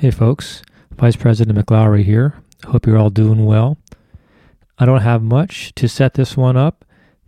Hey, 0.00 0.10
folks. 0.10 0.62
Vice 0.92 1.16
President 1.16 1.58
McLaury 1.58 2.04
here. 2.04 2.32
Hope 2.68 2.86
you're 2.86 2.96
all 2.96 3.10
doing 3.10 3.44
well. 3.44 3.76
I 4.78 4.86
don't 4.86 5.02
have 5.02 5.22
much 5.22 5.74
to 5.74 5.90
set 5.90 6.14
this 6.14 6.38
one 6.38 6.56
up. 6.56 6.86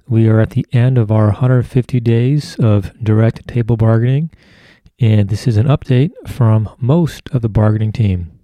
We 0.09 0.27
are 0.27 0.41
at 0.41 0.53
the 0.53 0.65
end 0.73 0.97
of 0.97 1.13
our 1.13 1.27
150 1.27 2.01
days 2.01 2.57
of 2.59 2.91
direct 3.05 3.47
table 3.47 3.77
bargaining, 3.77 4.31
and 4.99 5.29
this 5.29 5.47
is 5.47 5.59
an 5.59 5.67
update 5.67 6.13
from 6.27 6.71
most 6.79 7.29
of 7.29 7.43
the 7.43 7.51
bargaining 7.51 7.93
team. 7.93 8.41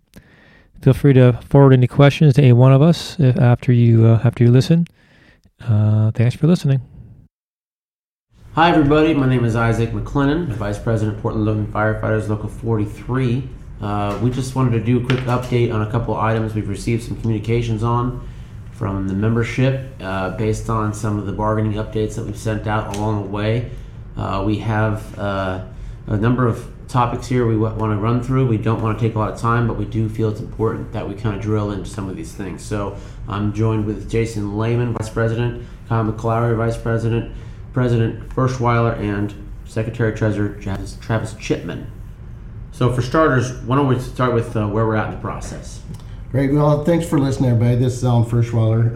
Feel 0.82 0.92
free 0.92 1.14
to 1.14 1.40
forward 1.48 1.72
any 1.72 1.86
questions 1.86 2.34
to 2.34 2.42
any 2.42 2.52
one 2.52 2.74
of 2.74 2.82
us 2.82 3.18
if, 3.18 3.38
after 3.38 3.72
you 3.72 4.04
uh, 4.04 4.20
after 4.24 4.45
you 4.45 4.50
listen. 4.50 4.86
Uh, 5.58 6.10
thanks 6.10 6.36
for 6.36 6.46
listening. 6.46 6.82
Hi, 8.52 8.68
everybody. 8.72 9.14
My 9.14 9.26
name 9.26 9.46
is 9.46 9.56
Isaac 9.56 9.92
McLennan, 9.92 10.48
Vice 10.48 10.79
President, 10.79 11.18
Portland 11.22 11.46
Logan 11.46 11.66
Firefighters, 11.68 12.29
Local 12.29 12.50
43. 12.50 13.48
Uh, 13.80 14.18
we 14.22 14.30
just 14.30 14.54
wanted 14.54 14.72
to 14.72 14.84
do 14.84 14.98
a 14.98 15.06
quick 15.06 15.20
update 15.20 15.72
on 15.72 15.82
a 15.82 15.91
couple 15.91 16.16
items 16.16 16.55
we've 16.55 16.68
received 16.68 17.02
some 17.02 17.20
communications 17.20 17.82
on 17.82 18.28
from 18.73 19.09
the 19.09 19.14
membership 19.14 19.92
uh, 20.01 20.30
based 20.37 20.68
on 20.68 20.92
some 20.92 21.18
of 21.18 21.27
the 21.27 21.32
bargaining 21.32 21.74
updates 21.74 22.14
that 22.14 22.24
we've 22.24 22.38
sent 22.38 22.66
out 22.66 22.96
along 22.96 23.23
the 23.23 23.28
way. 23.28 23.70
Uh, 24.16 24.42
we 24.45 24.59
have 24.59 25.18
uh, 25.18 25.64
a 26.09 26.16
number 26.16 26.46
of 26.46 26.73
topics 26.88 27.27
here 27.27 27.46
we 27.46 27.56
want 27.56 27.78
to 27.78 27.96
run 27.96 28.23
through. 28.23 28.46
We 28.46 28.56
don't 28.56 28.80
want 28.80 28.98
to 28.98 29.06
take 29.06 29.14
a 29.14 29.18
lot 29.18 29.32
of 29.32 29.38
time, 29.38 29.68
but 29.68 29.77
we 29.77 29.84
do 29.84 30.09
feel 30.09 30.30
it's 30.30 30.40
important 30.40 30.92
that 30.92 31.09
we 31.09 31.15
kind 31.15 31.37
of 31.37 31.42
drill 31.42 31.70
into 31.70 31.88
some 31.88 32.09
of 32.09 32.16
these 32.16 32.32
things. 32.32 32.65
So 32.65 32.96
I'm 33.29 33.52
joined 33.52 33.84
with 33.84 34.10
Jason 34.10 34.59
Lehman, 34.59 34.95
Vice 34.95 35.10
President, 35.10 35.65
Kyle 35.88 36.04
McLaury, 36.04 36.56
Vice 36.56 36.79
President, 36.79 37.34
President 37.73 38.29
Ferschweiler, 38.30 38.98
and 38.98 39.34
Secretary 39.66 40.16
Treasurer 40.16 40.54
Travis 40.60 41.34
Chipman. 41.34 41.90
So 42.78 42.92
for 42.92 43.02
starters, 43.02 43.55
why 43.62 43.74
don't 43.74 43.88
we 43.88 43.98
start 43.98 44.34
with 44.34 44.56
uh, 44.56 44.68
where 44.68 44.87
we're 44.87 44.95
at 44.95 45.09
in 45.09 45.14
the 45.16 45.20
process? 45.20 45.82
Great. 46.30 46.52
Well, 46.52 46.84
thanks 46.84 47.04
for 47.04 47.18
listening, 47.18 47.51
everybody. 47.51 47.74
This 47.74 47.95
is 47.95 48.04
Alan 48.04 48.24
Ferschweiler. 48.24 48.95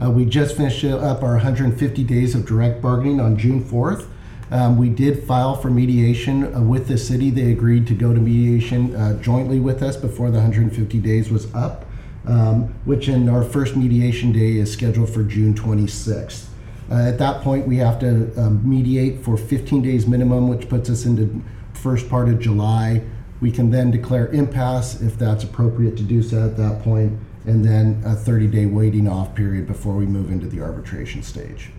Uh, 0.00 0.06
uh, 0.06 0.10
we 0.10 0.24
just 0.24 0.56
finished 0.56 0.82
up 0.86 1.22
our 1.22 1.34
150 1.34 2.02
days 2.02 2.34
of 2.34 2.46
direct 2.46 2.80
bargaining 2.80 3.20
on 3.20 3.36
June 3.36 3.62
4th. 3.62 4.08
Um, 4.50 4.78
we 4.78 4.88
did 4.88 5.22
file 5.24 5.54
for 5.54 5.68
mediation 5.68 6.54
uh, 6.56 6.62
with 6.62 6.88
the 6.88 6.96
city. 6.96 7.28
They 7.28 7.52
agreed 7.52 7.86
to 7.88 7.94
go 7.94 8.14
to 8.14 8.18
mediation 8.18 8.96
uh, 8.96 9.20
jointly 9.20 9.60
with 9.60 9.82
us 9.82 9.98
before 9.98 10.30
the 10.30 10.38
150 10.38 10.98
days 11.00 11.30
was 11.30 11.54
up, 11.54 11.84
um, 12.24 12.74
which 12.86 13.10
in 13.10 13.28
our 13.28 13.44
first 13.44 13.76
mediation 13.76 14.32
day 14.32 14.56
is 14.56 14.72
scheduled 14.72 15.10
for 15.10 15.24
June 15.24 15.52
26th. 15.52 16.46
Uh, 16.90 16.94
at 16.94 17.18
that 17.18 17.42
point, 17.42 17.68
we 17.68 17.76
have 17.76 17.98
to 17.98 18.32
um, 18.40 18.66
mediate 18.66 19.22
for 19.22 19.36
15 19.36 19.82
days 19.82 20.06
minimum, 20.06 20.48
which 20.48 20.70
puts 20.70 20.88
us 20.88 21.04
into 21.04 21.42
first 21.84 22.08
part 22.08 22.30
of 22.30 22.40
July. 22.40 23.02
We 23.42 23.52
can 23.52 23.70
then 23.70 23.90
declare 23.90 24.28
impasse 24.28 25.02
if 25.02 25.18
that's 25.18 25.44
appropriate 25.44 25.98
to 25.98 26.02
do 26.02 26.22
so 26.22 26.46
at 26.46 26.56
that 26.56 26.82
point, 26.82 27.20
and 27.44 27.62
then 27.62 28.02
a 28.06 28.14
30 28.14 28.46
day 28.48 28.64
waiting 28.64 29.06
off 29.06 29.34
period 29.34 29.66
before 29.66 29.94
we 29.94 30.06
move 30.06 30.32
into 30.32 30.46
the 30.46 30.62
arbitration 30.62 31.22
stage. 31.22 31.70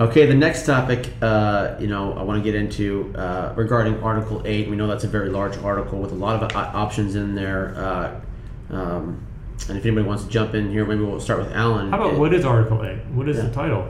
Okay, 0.00 0.26
the 0.26 0.34
next 0.34 0.66
topic, 0.66 1.10
uh, 1.22 1.76
you 1.78 1.86
know, 1.86 2.14
I 2.14 2.22
want 2.24 2.42
to 2.42 2.44
get 2.44 2.56
into 2.60 3.14
uh, 3.16 3.52
regarding 3.54 4.02
Article 4.02 4.42
8. 4.44 4.68
We 4.68 4.74
know 4.74 4.88
that's 4.88 5.04
a 5.04 5.08
very 5.08 5.28
large 5.28 5.56
article 5.58 6.00
with 6.00 6.10
a 6.10 6.16
lot 6.16 6.42
of 6.42 6.56
uh, 6.56 6.70
options 6.74 7.14
in 7.14 7.34
there. 7.36 7.74
Uh, 7.76 8.20
um, 8.74 9.24
and 9.68 9.76
if 9.78 9.84
anybody 9.84 10.06
wants 10.08 10.24
to 10.24 10.30
jump 10.30 10.54
in 10.54 10.70
here, 10.70 10.86
maybe 10.86 11.02
we'll 11.04 11.20
start 11.20 11.40
with 11.40 11.52
Alan. 11.52 11.90
How 11.90 11.98
about 11.98 12.14
It- 12.14 12.18
what 12.18 12.32
is 12.34 12.44
Article 12.46 12.82
8? 12.82 12.98
What 13.12 13.28
is 13.28 13.36
Yeah. 13.36 13.44
the 13.44 13.50
title? 13.50 13.84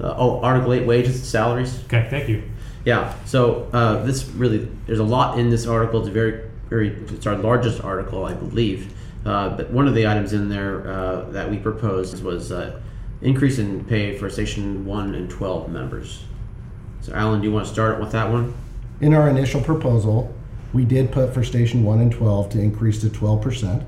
Uh, 0.00 0.14
oh, 0.16 0.40
Article 0.40 0.72
8 0.72 0.86
wages 0.86 1.16
and 1.16 1.24
salaries? 1.24 1.82
Okay, 1.84 2.06
thank 2.10 2.28
you. 2.28 2.42
Yeah. 2.84 3.14
So 3.24 3.68
uh, 3.72 4.02
this 4.04 4.26
really, 4.30 4.68
there's 4.86 4.98
a 4.98 5.04
lot 5.04 5.38
in 5.38 5.50
this 5.50 5.66
article. 5.66 6.00
It's 6.00 6.08
a 6.08 6.12
very, 6.12 6.50
very, 6.68 6.88
it's 6.88 7.26
our 7.26 7.36
largest 7.36 7.82
article, 7.82 8.24
I 8.24 8.34
believe. 8.34 8.94
Uh, 9.24 9.56
but 9.56 9.70
one 9.70 9.88
of 9.88 9.94
the 9.94 10.06
items 10.06 10.32
in 10.32 10.48
there 10.48 10.86
uh, 10.86 11.30
that 11.30 11.50
we 11.50 11.56
proposed 11.56 12.22
was 12.22 12.52
uh, 12.52 12.80
increase 13.22 13.58
in 13.58 13.84
pay 13.84 14.18
for 14.18 14.28
Station 14.28 14.84
One 14.84 15.14
and 15.14 15.30
Twelve 15.30 15.70
members. 15.70 16.24
So, 17.00 17.12
Alan, 17.14 17.40
do 17.40 17.46
you 17.46 17.52
want 17.52 17.66
to 17.66 17.72
start 17.72 18.00
with 18.00 18.12
that 18.12 18.30
one? 18.30 18.54
In 19.00 19.12
our 19.12 19.28
initial 19.28 19.60
proposal, 19.60 20.34
we 20.72 20.84
did 20.84 21.12
put 21.12 21.34
for 21.34 21.44
Station 21.44 21.84
1 21.84 22.00
and 22.00 22.12
12 22.12 22.50
to 22.50 22.60
increase 22.60 23.00
to 23.02 23.08
12%. 23.08 23.84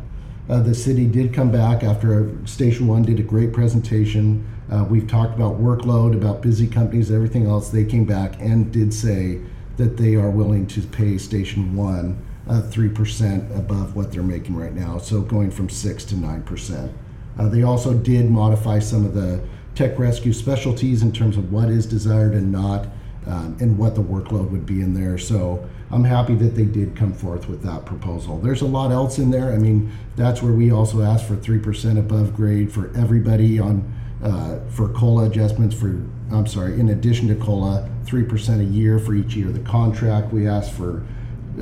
Uh, 0.48 0.60
the 0.60 0.74
city 0.74 1.06
did 1.06 1.32
come 1.32 1.50
back 1.50 1.82
after 1.82 2.30
Station 2.46 2.86
1 2.86 3.02
did 3.02 3.18
a 3.18 3.22
great 3.22 3.52
presentation. 3.52 4.46
Uh, 4.70 4.84
we've 4.88 5.06
talked 5.06 5.34
about 5.34 5.60
workload, 5.60 6.14
about 6.14 6.42
busy 6.42 6.66
companies, 6.66 7.10
everything 7.10 7.46
else. 7.46 7.70
They 7.70 7.84
came 7.84 8.04
back 8.04 8.40
and 8.40 8.72
did 8.72 8.92
say 8.92 9.40
that 9.76 9.96
they 9.96 10.14
are 10.14 10.30
willing 10.30 10.66
to 10.68 10.80
pay 10.82 11.18
Station 11.18 11.76
1 11.76 12.26
uh, 12.48 12.62
3% 12.62 13.58
above 13.58 13.96
what 13.96 14.12
they're 14.12 14.22
making 14.22 14.56
right 14.56 14.74
now, 14.74 14.98
so 14.98 15.20
going 15.20 15.50
from 15.50 15.68
6 15.68 16.04
to 16.06 16.14
9%. 16.14 16.92
Uh, 17.38 17.48
they 17.48 17.62
also 17.62 17.92
did 17.92 18.30
modify 18.30 18.78
some 18.78 19.04
of 19.04 19.14
the 19.14 19.42
tech 19.74 19.98
rescue 19.98 20.32
specialties 20.32 21.02
in 21.02 21.12
terms 21.12 21.36
of 21.36 21.52
what 21.52 21.68
is 21.68 21.86
desired 21.86 22.32
and 22.32 22.50
not, 22.50 22.86
um, 23.26 23.56
and 23.60 23.76
what 23.76 23.94
the 23.94 24.02
workload 24.02 24.50
would 24.50 24.64
be 24.64 24.80
in 24.80 24.94
there. 24.94 25.18
So 25.18 25.68
I'm 25.90 26.04
happy 26.04 26.34
that 26.36 26.54
they 26.54 26.64
did 26.64 26.96
come 26.96 27.12
forth 27.12 27.48
with 27.48 27.62
that 27.62 27.84
proposal. 27.84 28.38
There's 28.38 28.62
a 28.62 28.66
lot 28.66 28.90
else 28.90 29.18
in 29.18 29.30
there. 29.30 29.52
I 29.52 29.58
mean, 29.58 29.92
that's 30.14 30.42
where 30.42 30.52
we 30.52 30.70
also 30.70 31.02
asked 31.02 31.26
for 31.26 31.36
3% 31.36 31.98
above 31.98 32.34
grade 32.34 32.72
for 32.72 32.90
everybody 32.96 33.58
on 33.58 33.92
uh, 34.22 34.58
for 34.70 34.88
COLA 34.88 35.26
adjustments 35.26 35.74
for, 35.74 35.88
I'm 36.30 36.46
sorry, 36.46 36.78
in 36.80 36.88
addition 36.88 37.28
to 37.28 37.34
COLA, 37.34 37.88
3% 38.04 38.60
a 38.60 38.64
year 38.64 38.98
for 38.98 39.14
each 39.14 39.34
year 39.34 39.48
of 39.48 39.54
the 39.54 39.60
contract. 39.60 40.32
We 40.32 40.48
asked 40.48 40.72
for 40.72 41.04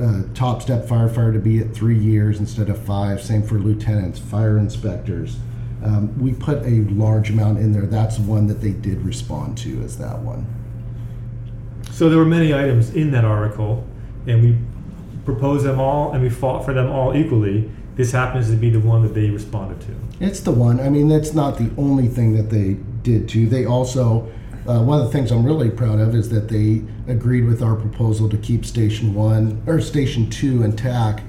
uh, 0.01 0.23
top 0.35 0.63
step 0.63 0.87
firefighter 0.87 1.33
to 1.33 1.39
be 1.39 1.61
at 1.61 1.75
three 1.75 1.99
years 1.99 2.39
instead 2.39 2.69
of 2.69 2.83
five. 2.85 3.23
Same 3.23 3.43
for 3.43 3.59
lieutenants, 3.59 4.19
fire 4.19 4.59
inspectors. 4.59 5.37
Um, 5.85 6.19
we 6.19 6.33
put 6.33 6.63
a 6.65 6.83
large 6.91 7.31
amount 7.31 7.59
in 7.59 7.73
there. 7.73 7.87
That's 7.87 8.19
one 8.19 8.47
that 8.47 8.61
they 8.61 8.73
did 8.73 9.03
respond 9.03 9.59
to 9.59 9.83
as 9.83 9.99
that 9.99 10.19
one. 10.21 10.47
So 11.91 12.09
there 12.09 12.19
were 12.19 12.25
many 12.25 12.55
items 12.55 12.95
in 12.95 13.11
that 13.13 13.25
article, 13.25 13.87
and 14.27 14.43
we 14.43 14.59
proposed 15.25 15.65
them 15.65 15.79
all, 15.79 16.13
and 16.13 16.23
we 16.23 16.31
fought 16.31 16.65
for 16.65 16.73
them 16.73 16.91
all 16.91 17.15
equally. 17.15 17.71
This 17.97 18.11
happens 18.11 18.51
to 18.51 18.57
be 18.57 18.71
the 18.71 18.81
one 18.81 19.03
that 19.03 19.15
they 19.15 19.31
responded 19.31 19.81
to. 19.83 20.25
It's 20.25 20.41
the 20.41 20.51
one. 20.51 20.81
I 20.81 20.89
mean, 20.89 21.09
that's 21.09 21.33
not 21.33 21.59
the 21.59 21.71
only 21.79 22.09
thing 22.09 22.35
that 22.37 22.51
they 22.51 22.75
did 23.03 23.29
too. 23.29 23.49
They 23.49 23.67
also, 23.67 24.33
uh, 24.67 24.83
one 24.83 25.01
of 25.01 25.07
the 25.07 25.13
things 25.13 25.31
I'm 25.31 25.45
really 25.45 25.71
proud 25.71 26.01
of 26.01 26.15
is 26.15 26.29
that 26.31 26.49
they 26.49 26.83
agreed 27.07 27.45
with 27.45 27.63
our 27.63 27.77
proposal 27.77 28.29
to 28.31 28.37
keep 28.37 28.65
Station 28.65 29.15
One 29.15 29.63
or 29.67 29.81
Station 29.81 30.29
Two 30.29 30.63
and 30.63 30.77
TAC 30.77 31.23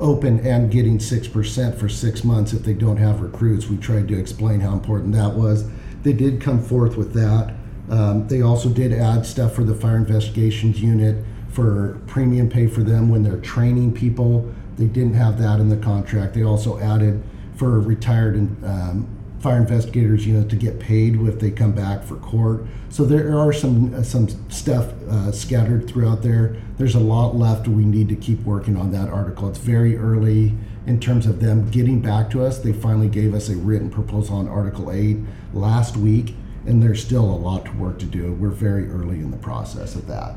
open 0.00 0.40
and 0.46 0.70
getting 0.70 0.98
six 0.98 1.28
percent 1.28 1.78
for 1.78 1.88
six 1.88 2.24
months 2.24 2.52
if 2.52 2.62
they 2.62 2.74
don't 2.74 2.96
have 2.96 3.20
recruits. 3.20 3.68
We 3.68 3.76
tried 3.76 4.08
to 4.08 4.18
explain 4.18 4.60
how 4.60 4.72
important 4.72 5.14
that 5.14 5.34
was. 5.34 5.68
They 6.02 6.12
did 6.12 6.40
come 6.40 6.62
forth 6.62 6.96
with 6.96 7.14
that. 7.14 7.54
Um, 7.90 8.28
they 8.28 8.42
also 8.42 8.68
did 8.68 8.92
add 8.92 9.24
stuff 9.24 9.54
for 9.54 9.64
the 9.64 9.74
fire 9.74 9.96
investigations 9.96 10.80
unit 10.80 11.24
for 11.50 11.98
premium 12.06 12.48
pay 12.48 12.66
for 12.66 12.82
them 12.82 13.08
when 13.08 13.22
they're 13.22 13.40
training 13.40 13.92
people. 13.94 14.52
They 14.78 14.86
didn't 14.86 15.14
have 15.14 15.38
that 15.40 15.60
in 15.60 15.68
the 15.68 15.76
contract. 15.76 16.34
They 16.34 16.42
also 16.42 16.78
added 16.78 17.22
for 17.56 17.80
retired 17.80 18.36
and 18.36 18.64
um, 18.64 19.18
fire 19.40 19.58
investigators, 19.58 20.26
you 20.26 20.34
know, 20.34 20.46
to 20.48 20.56
get 20.56 20.78
paid 20.78 21.20
if 21.22 21.38
they 21.38 21.50
come 21.50 21.72
back 21.72 22.04
for 22.04 22.16
court. 22.16 22.64
So 22.88 23.04
there 23.04 23.38
are 23.38 23.52
some 23.52 23.94
uh, 23.94 24.02
some 24.02 24.28
stuff 24.50 24.92
uh, 25.08 25.32
scattered 25.32 25.88
throughout 25.88 26.22
there. 26.22 26.56
There's 26.76 26.94
a 26.94 27.00
lot 27.00 27.36
left. 27.36 27.68
We 27.68 27.84
need 27.84 28.08
to 28.08 28.16
keep 28.16 28.40
working 28.44 28.76
on 28.76 28.92
that 28.92 29.08
article. 29.08 29.48
It's 29.48 29.58
very 29.58 29.96
early 29.96 30.54
in 30.86 31.00
terms 31.00 31.26
of 31.26 31.40
them 31.40 31.68
getting 31.70 32.00
back 32.00 32.30
to 32.30 32.44
us. 32.44 32.58
They 32.58 32.72
finally 32.72 33.08
gave 33.08 33.34
us 33.34 33.48
a 33.48 33.56
written 33.56 33.90
proposal 33.90 34.36
on 34.36 34.48
Article 34.48 34.90
8 34.90 35.18
last 35.52 35.96
week, 35.96 36.34
and 36.66 36.82
there's 36.82 37.04
still 37.04 37.24
a 37.24 37.36
lot 37.36 37.66
to 37.66 37.72
work 37.72 37.98
to 37.98 38.06
do. 38.06 38.32
We're 38.32 38.48
very 38.48 38.88
early 38.88 39.16
in 39.16 39.30
the 39.30 39.36
process 39.36 39.94
of 39.94 40.06
that. 40.06 40.36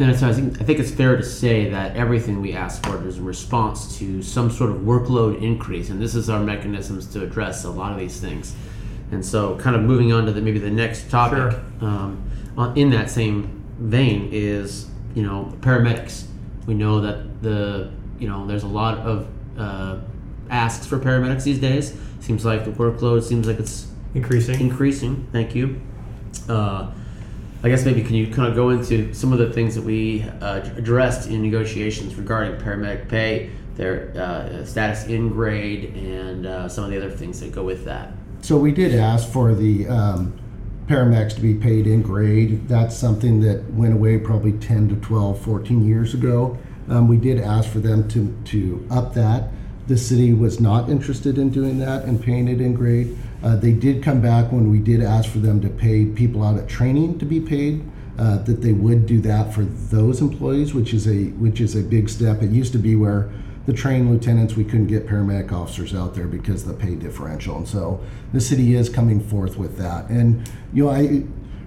And 0.00 0.18
so 0.18 0.28
I 0.28 0.32
think, 0.32 0.60
I 0.60 0.64
think 0.64 0.78
it's 0.78 0.90
fair 0.90 1.16
to 1.16 1.22
say 1.22 1.68
that 1.70 1.94
everything 1.94 2.40
we 2.40 2.54
ask 2.54 2.82
for 2.86 3.06
is 3.06 3.18
in 3.18 3.24
response 3.24 3.98
to 3.98 4.22
some 4.22 4.50
sort 4.50 4.70
of 4.70 4.78
workload 4.78 5.42
increase, 5.42 5.90
and 5.90 6.00
this 6.00 6.14
is 6.14 6.30
our 6.30 6.40
mechanisms 6.40 7.06
to 7.08 7.22
address 7.22 7.64
a 7.64 7.70
lot 7.70 7.92
of 7.92 7.98
these 7.98 8.18
things. 8.18 8.56
And 9.12 9.22
so, 9.24 9.56
kind 9.58 9.76
of 9.76 9.82
moving 9.82 10.10
on 10.12 10.24
to 10.24 10.32
the, 10.32 10.40
maybe 10.40 10.58
the 10.58 10.70
next 10.70 11.10
topic 11.10 11.52
Sure. 11.52 11.60
um, 11.82 12.72
in 12.76 12.88
that 12.90 13.10
same 13.10 13.62
vein 13.78 14.28
is 14.32 14.86
you 15.14 15.22
know 15.22 15.52
paramedics. 15.60 16.26
We 16.66 16.74
know 16.74 17.00
that 17.02 17.42
the 17.42 17.90
you 18.18 18.26
know 18.28 18.46
there's 18.46 18.62
a 18.62 18.68
lot 18.68 18.98
of 18.98 19.26
uh, 19.58 19.98
asks 20.48 20.86
for 20.86 20.98
paramedics 20.98 21.42
these 21.44 21.58
days. 21.58 21.94
Seems 22.20 22.44
like 22.44 22.64
the 22.64 22.70
workload 22.70 23.22
seems 23.22 23.46
like 23.46 23.58
it's 23.58 23.88
Increasing. 24.14 24.60
increasing. 24.60 25.28
Thank 25.30 25.54
you. 25.54 25.80
Uh, 26.48 26.90
I 27.62 27.68
guess 27.68 27.84
maybe 27.84 28.02
can 28.02 28.14
you 28.14 28.32
kind 28.32 28.48
of 28.48 28.54
go 28.54 28.70
into 28.70 29.12
some 29.12 29.32
of 29.34 29.38
the 29.38 29.52
things 29.52 29.74
that 29.74 29.82
we 29.82 30.22
uh, 30.40 30.60
addressed 30.76 31.28
in 31.28 31.42
negotiations 31.42 32.14
regarding 32.14 32.58
paramedic 32.58 33.08
pay, 33.08 33.50
their 33.76 34.12
uh, 34.16 34.64
status 34.64 35.06
in 35.06 35.28
grade, 35.28 35.94
and 35.94 36.46
uh, 36.46 36.68
some 36.68 36.84
of 36.84 36.90
the 36.90 36.96
other 36.96 37.10
things 37.10 37.38
that 37.40 37.52
go 37.52 37.62
with 37.62 37.84
that. 37.84 38.12
So 38.40 38.56
we 38.56 38.72
did 38.72 38.94
ask 38.94 39.28
for 39.28 39.54
the 39.54 39.86
um, 39.88 40.38
paramedics 40.86 41.34
to 41.34 41.42
be 41.42 41.54
paid 41.54 41.86
in 41.86 42.00
grade. 42.00 42.66
That's 42.66 42.96
something 42.96 43.40
that 43.42 43.62
went 43.74 43.92
away 43.92 44.16
probably 44.16 44.52
10 44.52 44.88
to 44.88 44.96
12, 44.96 45.40
14 45.40 45.86
years 45.86 46.14
ago. 46.14 46.56
Um, 46.88 47.08
we 47.08 47.18
did 47.18 47.38
ask 47.40 47.68
for 47.68 47.78
them 47.78 48.08
to, 48.08 48.34
to 48.46 48.86
up 48.90 49.12
that. 49.14 49.50
The 49.90 49.98
city 49.98 50.32
was 50.32 50.60
not 50.60 50.88
interested 50.88 51.36
in 51.36 51.50
doing 51.50 51.80
that 51.80 52.04
and 52.04 52.22
paying 52.22 52.46
it 52.46 52.60
in 52.60 52.74
grade. 52.74 53.18
Uh, 53.42 53.56
they 53.56 53.72
did 53.72 54.04
come 54.04 54.20
back 54.20 54.52
when 54.52 54.70
we 54.70 54.78
did 54.78 55.02
ask 55.02 55.28
for 55.28 55.38
them 55.38 55.60
to 55.62 55.68
pay 55.68 56.04
people 56.04 56.44
out 56.44 56.56
at 56.56 56.68
training 56.68 57.18
to 57.18 57.24
be 57.24 57.40
paid. 57.40 57.84
Uh, 58.16 58.38
that 58.44 58.62
they 58.62 58.72
would 58.72 59.04
do 59.04 59.20
that 59.20 59.52
for 59.52 59.64
those 59.64 60.20
employees, 60.20 60.72
which 60.72 60.94
is 60.94 61.08
a 61.08 61.30
which 61.40 61.60
is 61.60 61.74
a 61.74 61.82
big 61.82 62.08
step. 62.08 62.40
It 62.40 62.50
used 62.50 62.70
to 62.70 62.78
be 62.78 62.94
where 62.94 63.32
the 63.66 63.72
trained 63.72 64.08
lieutenants 64.08 64.54
we 64.54 64.62
couldn't 64.62 64.86
get 64.86 65.08
paramedic 65.08 65.50
officers 65.50 65.92
out 65.92 66.14
there 66.14 66.28
because 66.28 66.64
the 66.64 66.74
pay 66.74 66.94
differential, 66.94 67.56
and 67.56 67.66
so 67.66 68.00
the 68.32 68.40
city 68.40 68.76
is 68.76 68.88
coming 68.88 69.18
forth 69.18 69.56
with 69.56 69.76
that. 69.78 70.08
And 70.08 70.48
you 70.72 70.84
know, 70.84 70.90
I 70.90 71.24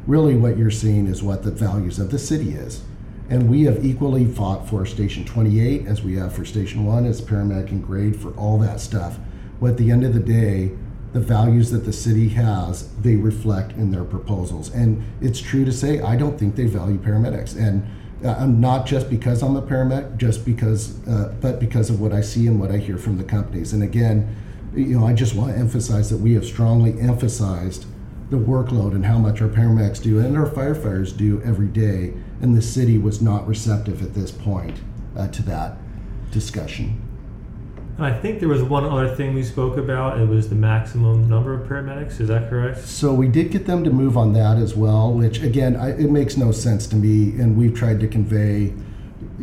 really 0.08 0.36
what 0.36 0.58
you're 0.58 0.72
seeing 0.72 1.08
is 1.08 1.22
what 1.22 1.44
the 1.44 1.52
values 1.52 2.00
of 2.00 2.10
the 2.10 2.20
city 2.20 2.52
is. 2.52 2.84
And 3.30 3.50
we 3.50 3.64
have 3.64 3.84
equally 3.86 4.26
fought 4.26 4.68
for 4.68 4.86
Station 4.86 5.26
28 5.26 5.88
as 5.88 6.04
we 6.04 6.16
have 6.16 6.34
for 6.34 6.46
Station 6.46 6.86
1 6.86 7.06
as 7.06 7.22
paramedic 7.22 7.70
and 7.70 7.84
grade 7.84 8.20
for 8.20 8.32
all 8.32 8.60
that 8.60 8.80
stuff. 8.80 9.18
But 9.60 9.72
at 9.72 9.78
the 9.78 9.92
end 9.92 10.04
of 10.04 10.14
the 10.14 10.20
day, 10.20 10.72
the 11.14 11.20
values 11.20 11.72
that 11.72 11.86
the 11.86 11.94
city 11.94 12.30
has, 12.30 12.90
they 12.96 13.16
reflect 13.16 13.74
in 13.74 13.92
their 13.92 14.04
proposals. 14.04 14.74
And 14.74 15.04
it's 15.22 15.40
true 15.40 15.64
to 15.64 15.72
say, 15.72 16.02
I 16.02 16.16
don't 16.16 16.38
think 16.38 16.56
they 16.56 16.66
value 16.66 16.98
paramedics. 16.98 17.56
And 17.56 17.88
uh, 18.26 18.36
I'm 18.40 18.60
not 18.60 18.86
just 18.86 19.10
because 19.10 19.44
I'm 19.44 19.56
a 19.56 19.62
paramedic, 19.62 20.18
just 20.18 20.44
because, 20.44 21.06
uh, 21.08 21.34
but 21.40 21.60
because 21.60 21.90
of 21.90 22.02
what 22.02 22.14
I 22.14 22.22
see 22.22 22.48
and 22.48 22.60
what 22.60 22.72
I 22.72 22.78
hear 22.78 22.98
from 22.98 23.18
the 23.18 23.24
companies. 23.24 23.74
And 23.74 23.84
again, 23.84 24.36
you 24.76 25.00
know, 25.00 25.06
I 25.06 25.14
just 25.14 25.36
want 25.36 25.54
to 25.54 25.58
emphasize 25.58 26.10
that 26.10 26.18
we 26.18 26.34
have 26.34 26.46
strongly 26.46 27.00
emphasized 27.00 27.86
the 28.32 28.38
workload 28.38 28.96
and 28.96 29.06
how 29.06 29.20
much 29.20 29.42
our 29.42 29.48
paramedics 29.48 30.02
do 30.02 30.20
and 30.20 30.36
our 30.36 30.48
firefighters 30.48 31.16
do 31.16 31.42
every 31.44 31.68
day. 31.68 32.14
And 32.44 32.58
the 32.58 32.62
city 32.62 32.98
was 32.98 33.22
not 33.22 33.48
receptive 33.48 34.04
at 34.04 34.14
this 34.14 34.30
point 34.30 34.82
uh, 35.16 35.30
to 35.30 35.42
that 35.44 35.78
discussion. 36.30 37.02
And 37.96 38.06
I 38.06 38.20
think 38.20 38.42
there 38.42 38.50
was 38.50 38.62
one 38.62 38.84
other 38.84 39.16
thing 39.16 39.34
we 39.34 39.44
spoke 39.44 39.78
about. 39.78 40.20
It 40.20 40.28
was 40.28 40.50
the 40.50 40.56
maximum 40.56 41.30
number 41.30 41.54
of 41.54 41.70
paramedics. 41.70 42.20
Is 42.20 42.28
that 42.28 42.50
correct? 42.50 42.80
So 42.80 43.14
we 43.14 43.30
did 43.30 43.52
get 43.52 43.66
them 43.66 43.86
to 43.86 43.92
move 43.92 44.18
on 44.18 44.34
that 44.34 44.58
as 44.58 44.76
well, 44.76 45.14
which 45.14 45.42
again, 45.42 45.78
I, 45.78 45.92
it 45.92 46.12
makes 46.12 46.36
no 46.36 46.52
sense 46.52 46.86
to 46.88 46.98
me. 46.98 47.40
And 47.40 47.56
we've 47.56 47.74
tried 47.74 48.02
to 48.02 48.10
convey, 48.10 48.74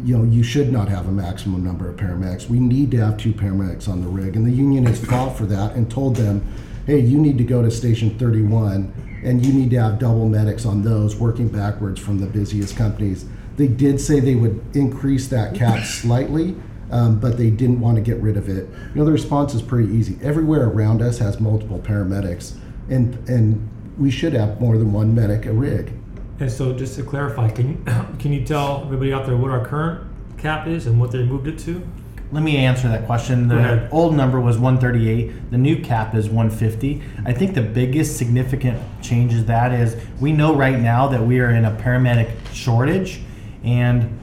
you 0.05 0.19
know, 0.19 0.25
you 0.25 0.43
should 0.43 0.71
not 0.71 0.91
have 0.91 1.09
a 1.09 1.13
maximum 1.13 1.65
number 1.65 1.89
of 1.89 1.97
paramedics. 1.97 2.51
We 2.51 2.61
need 2.61 2.91
to 2.91 2.99
have 2.99 3.17
two 3.17 3.33
paramedics 3.33 3.89
on 3.89 4.03
the 4.03 4.09
rig, 4.09 4.37
and 4.37 4.45
the 4.45 4.51
union 4.51 4.85
has 4.85 5.03
fought 5.03 5.39
for 5.39 5.47
that 5.47 5.75
and 5.75 5.91
told 5.91 6.17
them, 6.17 6.47
hey, 6.85 6.99
you 6.99 7.19
need 7.19 7.39
to 7.39 7.45
go 7.45 7.63
to 7.63 7.71
station 7.71 8.19
31, 8.19 8.93
and 9.23 9.45
you 9.45 9.53
need 9.53 9.71
to 9.71 9.81
have 9.81 9.99
double 9.99 10.29
medics 10.29 10.65
on 10.65 10.83
those, 10.83 11.17
working 11.17 11.49
backwards 11.49 12.01
from 12.01 12.19
the 12.19 12.27
busiest 12.27 12.77
companies. 12.77 13.27
They 13.57 13.69
did 13.69 14.01
say 14.01 14.21
they 14.21 14.35
would 14.35 14.65
increase 14.75 15.29
that 15.29 15.55
cap 15.55 15.85
slightly 15.85 16.57
um, 16.91 17.21
but 17.21 17.37
they 17.37 17.51
didn't 17.51 17.81
want 17.81 17.97
to 17.97 18.03
get 18.03 18.17
rid 18.19 18.37
of 18.37 18.49
it. 18.49 18.69
You 18.69 18.97
know, 18.97 19.05
the 19.05 19.13
response 19.13 19.55
is 19.55 19.63
pretty 19.63 19.93
easy. 19.93 20.19
Everywhere 20.23 20.69
around 20.69 21.03
us 21.03 21.19
has 21.19 21.41
multiple 21.41 21.79
paramedics, 21.79 22.57
and 22.89 23.17
and 23.29 23.69
we 23.99 24.11
should 24.11 24.33
have 24.33 24.61
more 24.61 24.77
than 24.77 24.93
one 24.93 25.15
medic 25.15 25.47
a 25.47 25.53
rig. 25.53 25.93
And 26.41 26.51
so, 26.51 26.73
just 26.73 26.97
to 26.97 27.03
clarify, 27.03 27.51
can 27.51 27.69
you 27.69 27.85
can 28.19 28.33
you 28.33 28.45
tell 28.45 28.83
everybody 28.85 29.13
out 29.13 29.27
there 29.27 29.37
what 29.37 29.51
our 29.51 29.65
current 29.65 30.07
cap 30.39 30.67
is 30.67 30.87
and 30.87 31.01
what 31.01 31.13
they 31.13 31.23
moved 31.23 31.47
it 31.47 31.59
to? 31.61 31.87
Let 32.33 32.45
me 32.45 32.59
answer 32.59 32.89
that 32.89 33.07
question. 33.07 33.49
The 33.49 33.91
old 33.91 34.15
number 34.15 34.41
was 34.41 34.57
138. 34.57 35.51
The 35.51 35.59
new 35.59 35.83
cap 35.83 36.15
is 36.15 36.29
150. 36.29 37.03
I 37.25 37.33
think 37.33 37.55
the 37.55 37.63
biggest 37.63 38.17
significant 38.17 38.81
change 39.03 39.35
is 39.35 39.47
that 39.47 39.73
is 39.73 39.97
we 40.21 40.31
know 40.31 40.55
right 40.55 40.79
now 40.79 41.09
that 41.09 41.21
we 41.21 41.41
are 41.41 41.51
in 41.51 41.65
a 41.65 41.73
paramedic 41.73 42.31
shortage, 42.53 43.21
and 43.65 44.17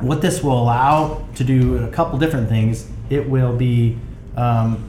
what 0.00 0.22
this 0.22 0.42
will 0.42 0.58
allow 0.58 1.26
to 1.34 1.44
do 1.44 1.84
a 1.84 1.88
couple 1.88 2.18
different 2.18 2.48
things. 2.48 2.88
It 3.10 3.28
will 3.28 3.54
be 3.54 3.98
um, 4.34 4.82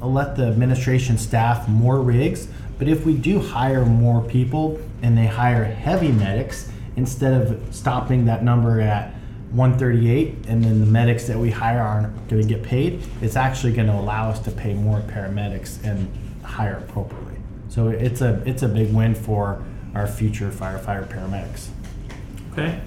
let 0.00 0.36
the 0.36 0.46
administration 0.46 1.18
staff 1.18 1.68
more 1.68 2.00
rigs, 2.00 2.48
but 2.78 2.88
if 2.88 3.04
we 3.04 3.14
do 3.14 3.40
hire 3.40 3.84
more 3.84 4.22
people 4.22 4.80
and 5.02 5.18
they 5.18 5.26
hire 5.26 5.64
heavy 5.64 6.12
medics 6.12 6.70
instead 6.96 7.34
of 7.34 7.74
stopping 7.74 8.24
that 8.26 8.42
number 8.42 8.80
at 8.80 9.14
138 9.54 10.46
and 10.48 10.64
then 10.64 10.80
the 10.80 10.86
medics 10.86 11.26
that 11.26 11.38
we 11.38 11.50
hire 11.50 11.80
aren't 11.80 12.28
going 12.28 12.42
to 12.42 12.48
get 12.48 12.62
paid, 12.62 13.02
it's 13.20 13.36
actually 13.36 13.72
going 13.72 13.86
to 13.86 13.94
allow 13.94 14.28
us 14.28 14.40
to 14.40 14.50
pay 14.50 14.74
more 14.74 15.00
paramedics 15.00 15.82
and 15.84 16.12
hire 16.42 16.82
appropriately. 16.88 17.36
So 17.68 17.88
it's 17.88 18.20
a 18.20 18.42
it's 18.46 18.62
a 18.62 18.68
big 18.68 18.92
win 18.92 19.14
for 19.14 19.64
our 19.94 20.06
future 20.06 20.50
firefighter 20.50 21.06
paramedics. 21.06 21.68
Okay. 22.52 22.80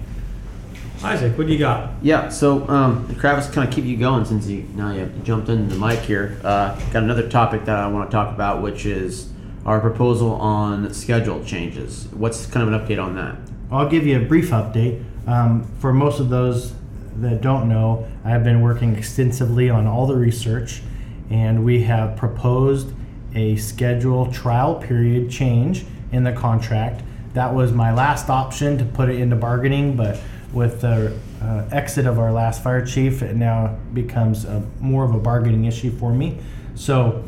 Isaac, 1.02 1.38
what 1.38 1.46
do 1.46 1.52
you 1.52 1.58
got? 1.58 1.92
Yeah, 2.02 2.28
so 2.28 2.68
um, 2.68 3.14
Travis, 3.20 3.48
kind 3.48 3.68
of 3.68 3.72
keep 3.72 3.84
you 3.84 3.96
going 3.96 4.24
since 4.24 4.48
you 4.48 4.66
now 4.74 4.92
you 4.92 5.06
jumped 5.22 5.48
in 5.48 5.68
the 5.68 5.76
mic 5.76 6.00
here. 6.00 6.40
Uh, 6.42 6.74
got 6.90 7.02
another 7.02 7.28
topic 7.28 7.64
that 7.66 7.76
I 7.76 7.86
want 7.86 8.10
to 8.10 8.14
talk 8.14 8.34
about, 8.34 8.62
which 8.62 8.84
is 8.84 9.30
our 9.64 9.80
proposal 9.80 10.32
on 10.32 10.92
schedule 10.92 11.44
changes. 11.44 12.08
What's 12.12 12.46
kind 12.46 12.66
of 12.66 12.74
an 12.74 12.80
update 12.80 13.02
on 13.02 13.14
that? 13.14 13.36
I'll 13.70 13.88
give 13.88 14.06
you 14.06 14.16
a 14.16 14.24
brief 14.24 14.50
update. 14.50 15.04
Um, 15.28 15.70
for 15.78 15.92
most 15.92 16.20
of 16.20 16.30
those 16.30 16.72
that 17.16 17.42
don't 17.42 17.68
know, 17.68 18.08
I've 18.24 18.42
been 18.42 18.62
working 18.62 18.96
extensively 18.96 19.68
on 19.68 19.86
all 19.86 20.06
the 20.06 20.16
research, 20.16 20.80
and 21.28 21.66
we 21.66 21.82
have 21.82 22.16
proposed 22.16 22.94
a 23.34 23.56
schedule 23.56 24.32
trial 24.32 24.76
period 24.76 25.30
change 25.30 25.84
in 26.12 26.24
the 26.24 26.32
contract. 26.32 27.02
That 27.34 27.52
was 27.52 27.72
my 27.72 27.92
last 27.92 28.30
option 28.30 28.78
to 28.78 28.86
put 28.86 29.10
it 29.10 29.20
into 29.20 29.36
bargaining, 29.36 29.96
but 29.96 30.18
with 30.54 30.80
the 30.80 31.14
uh, 31.42 31.68
exit 31.70 32.06
of 32.06 32.18
our 32.18 32.32
last 32.32 32.62
fire 32.62 32.84
chief, 32.84 33.20
it 33.20 33.36
now 33.36 33.76
becomes 33.92 34.46
a, 34.46 34.66
more 34.80 35.04
of 35.04 35.14
a 35.14 35.18
bargaining 35.18 35.66
issue 35.66 35.90
for 35.98 36.10
me. 36.10 36.38
So 36.74 37.22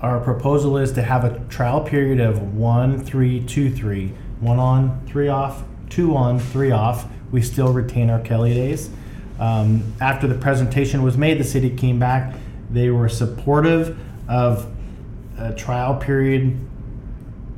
our 0.00 0.18
proposal 0.18 0.78
is 0.78 0.92
to 0.92 1.02
have 1.02 1.26
a 1.26 1.40
trial 1.50 1.82
period 1.82 2.20
of 2.20 2.54
one, 2.54 3.04
three, 3.04 3.44
two, 3.44 3.70
three, 3.70 4.14
one 4.40 4.58
on, 4.58 5.06
three 5.06 5.28
off, 5.28 5.62
two 5.90 6.16
on, 6.16 6.38
three 6.38 6.70
off. 6.70 7.06
We 7.30 7.42
still 7.42 7.72
retain 7.72 8.10
our 8.10 8.20
Kelly 8.20 8.54
days. 8.54 8.90
Um, 9.38 9.94
after 10.00 10.26
the 10.26 10.34
presentation 10.34 11.02
was 11.02 11.16
made, 11.16 11.38
the 11.38 11.44
city 11.44 11.70
came 11.70 11.98
back. 11.98 12.34
They 12.70 12.90
were 12.90 13.08
supportive 13.08 13.98
of 14.28 14.70
a 15.38 15.54
trial 15.54 15.96
period 15.96 16.58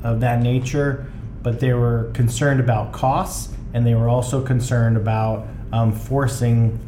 of 0.03 0.19
that 0.21 0.41
nature, 0.41 1.11
but 1.41 1.59
they 1.59 1.73
were 1.73 2.11
concerned 2.13 2.59
about 2.59 2.91
costs 2.91 3.53
and 3.73 3.85
they 3.85 3.95
were 3.95 4.09
also 4.09 4.43
concerned 4.43 4.97
about 4.97 5.47
um, 5.71 5.91
forcing 5.91 6.79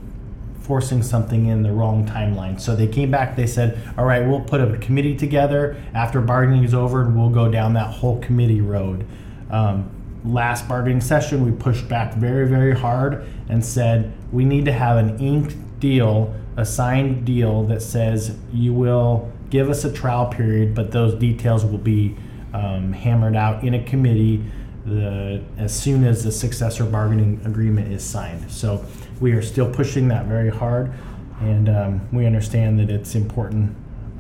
forcing 0.60 1.04
something 1.04 1.48
in 1.48 1.62
the 1.62 1.72
wrong 1.72 2.06
timeline. 2.06 2.60
So 2.60 2.74
they 2.74 2.88
came 2.88 3.12
back. 3.12 3.36
They 3.36 3.48
said, 3.48 3.82
"All 3.98 4.06
right, 4.06 4.26
we'll 4.26 4.42
put 4.42 4.62
a 4.62 4.78
committee 4.78 5.16
together 5.16 5.76
after 5.94 6.22
bargaining 6.22 6.64
is 6.64 6.74
over, 6.74 7.02
and 7.02 7.18
we'll 7.18 7.30
go 7.30 7.52
down 7.52 7.74
that 7.74 7.88
whole 7.88 8.20
committee 8.20 8.62
road." 8.62 9.06
Um, 9.50 9.90
last 10.26 10.68
bargaining 10.68 11.02
session, 11.02 11.46
we 11.46 11.52
pushed 11.52 11.88
back 11.88 12.14
very, 12.16 12.48
very 12.48 12.78
hard 12.78 13.26
and 13.50 13.64
said 13.64 14.14
we 14.32 14.46
need 14.46 14.66
to 14.66 14.72
have 14.72 14.98
an 14.98 15.20
inked 15.20 15.56
deal, 15.80 16.34
a 16.58 16.66
signed 16.66 17.26
deal 17.26 17.64
that 17.64 17.82
says 17.82 18.38
you 18.52 18.74
will 18.74 19.32
give 19.50 19.70
us 19.70 19.84
a 19.84 19.92
trial 19.92 20.28
period, 20.28 20.74
but 20.74 20.92
those 20.92 21.14
details 21.16 21.66
will 21.66 21.78
be 21.78 22.16
um, 22.54 22.94
hammered 22.94 23.36
out 23.36 23.64
in 23.64 23.74
a 23.74 23.84
committee 23.84 24.44
the 24.86 25.42
as 25.58 25.74
soon 25.78 26.04
as 26.04 26.24
the 26.24 26.32
successor 26.32 26.86
bargaining 26.86 27.42
agreement 27.46 27.92
is 27.92 28.04
signed. 28.04 28.52
So 28.52 28.86
we 29.22 29.32
are 29.32 29.42
still 29.42 29.72
pushing 29.72 30.08
that 30.10 30.26
very 30.26 30.50
hard, 30.50 30.92
and 31.40 31.70
um, 31.70 32.10
we 32.12 32.26
understand 32.26 32.80
that 32.80 32.90
it's 32.90 33.16
important 33.16 33.76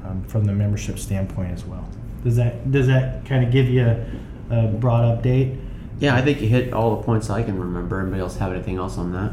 um, 0.05 0.23
from 0.23 0.45
the 0.45 0.53
membership 0.53 0.99
standpoint 0.99 1.51
as 1.51 1.65
well. 1.65 1.87
Does 2.23 2.35
that 2.37 2.71
does 2.71 2.87
that 2.87 3.25
kind 3.25 3.45
of 3.45 3.51
give 3.51 3.67
you 3.67 3.85
a, 3.85 4.05
a, 4.49 4.67
broad 4.67 5.03
update? 5.03 5.59
Yeah, 6.03 6.17
I 6.17 6.21
think 6.21 6.41
you 6.41 6.49
hit 6.49 6.73
all 6.73 6.97
the 6.97 7.01
points 7.01 7.29
I 7.29 7.43
can 7.43 7.57
remember. 7.57 8.01
Anybody 8.01 8.19
else 8.19 8.35
have 8.35 8.51
anything 8.51 8.75
else 8.75 8.97
on 8.97 9.13
that? 9.13 9.31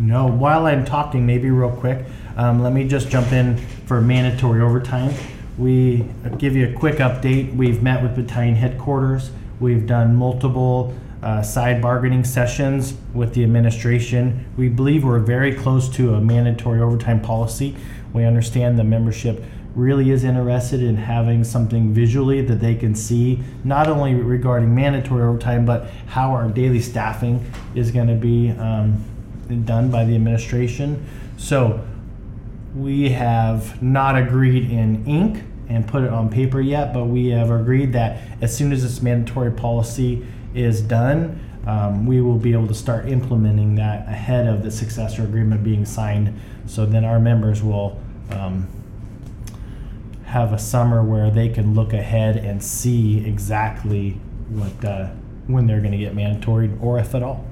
No. 0.00 0.26
While 0.26 0.66
I'm 0.66 0.84
talking, 0.84 1.24
maybe 1.24 1.48
real 1.48 1.70
quick, 1.70 2.04
um, 2.36 2.60
let 2.60 2.72
me 2.72 2.88
just 2.88 3.08
jump 3.08 3.30
in 3.30 3.56
for 3.86 4.00
mandatory 4.00 4.62
overtime. 4.62 5.14
We 5.58 6.08
give 6.38 6.56
you 6.56 6.68
a 6.68 6.72
quick 6.72 6.96
update. 6.96 7.54
We've 7.54 7.84
met 7.84 8.02
with 8.02 8.16
battalion 8.16 8.56
headquarters. 8.56 9.30
We've 9.60 9.86
done 9.86 10.16
multiple 10.16 10.92
uh, 11.22 11.42
side 11.42 11.80
bargaining 11.80 12.24
sessions 12.24 12.94
with 13.14 13.34
the 13.34 13.44
administration. 13.44 14.46
We 14.56 14.70
believe 14.70 15.04
we're 15.04 15.20
very 15.20 15.54
close 15.54 15.88
to 15.90 16.14
a 16.14 16.20
mandatory 16.20 16.80
overtime 16.80 17.20
policy. 17.20 17.76
We 18.12 18.24
understand 18.24 18.76
the 18.76 18.82
membership 18.82 19.44
really 19.74 20.10
is 20.10 20.24
interested 20.24 20.82
in 20.82 20.96
having 20.96 21.44
something 21.44 21.94
visually 21.94 22.42
that 22.42 22.60
they 22.60 22.74
can 22.74 22.94
see, 22.94 23.40
not 23.64 23.88
only 23.88 24.14
regarding 24.14 24.74
mandatory 24.74 25.22
overtime, 25.22 25.64
but 25.64 25.88
how 26.06 26.30
our 26.32 26.48
daily 26.48 26.80
staffing 26.80 27.44
is 27.74 27.90
going 27.90 28.08
to 28.08 28.14
be 28.14 28.50
um, 28.50 29.04
done 29.64 29.90
by 29.90 30.04
the 30.04 30.14
administration. 30.14 31.06
So 31.36 31.84
we 32.74 33.10
have 33.10 33.82
not 33.82 34.16
agreed 34.16 34.70
in 34.70 35.06
ink 35.06 35.44
and 35.68 35.86
put 35.86 36.02
it 36.02 36.10
on 36.10 36.28
paper 36.28 36.60
yet, 36.60 36.92
but 36.92 37.04
we 37.04 37.28
have 37.28 37.50
agreed 37.50 37.92
that 37.92 38.20
as 38.40 38.56
soon 38.56 38.72
as 38.72 38.82
this 38.82 39.00
mandatory 39.00 39.52
policy 39.52 40.26
is 40.52 40.82
done, 40.82 41.40
um, 41.66 42.06
we 42.06 42.20
will 42.20 42.38
be 42.38 42.52
able 42.52 42.66
to 42.66 42.74
start 42.74 43.08
implementing 43.08 43.76
that 43.76 44.08
ahead 44.08 44.46
of 44.46 44.62
the 44.62 44.70
successor 44.70 45.22
agreement 45.22 45.62
being 45.62 45.84
signed. 45.84 46.38
So 46.66 46.86
then 46.86 47.04
our 47.04 47.20
members 47.20 47.62
will 47.62 48.00
um, 48.30 48.66
have 50.30 50.52
a 50.52 50.58
summer 50.58 51.02
where 51.02 51.30
they 51.30 51.48
can 51.48 51.74
look 51.74 51.92
ahead 51.92 52.36
and 52.36 52.62
see 52.62 53.26
exactly 53.26 54.12
what 54.48 54.84
uh, 54.84 55.08
when 55.48 55.66
they're 55.66 55.80
going 55.80 55.92
to 55.92 55.98
get 55.98 56.14
mandatory 56.14 56.70
or 56.80 56.98
if 56.98 57.14
at 57.14 57.22
all. 57.22 57.44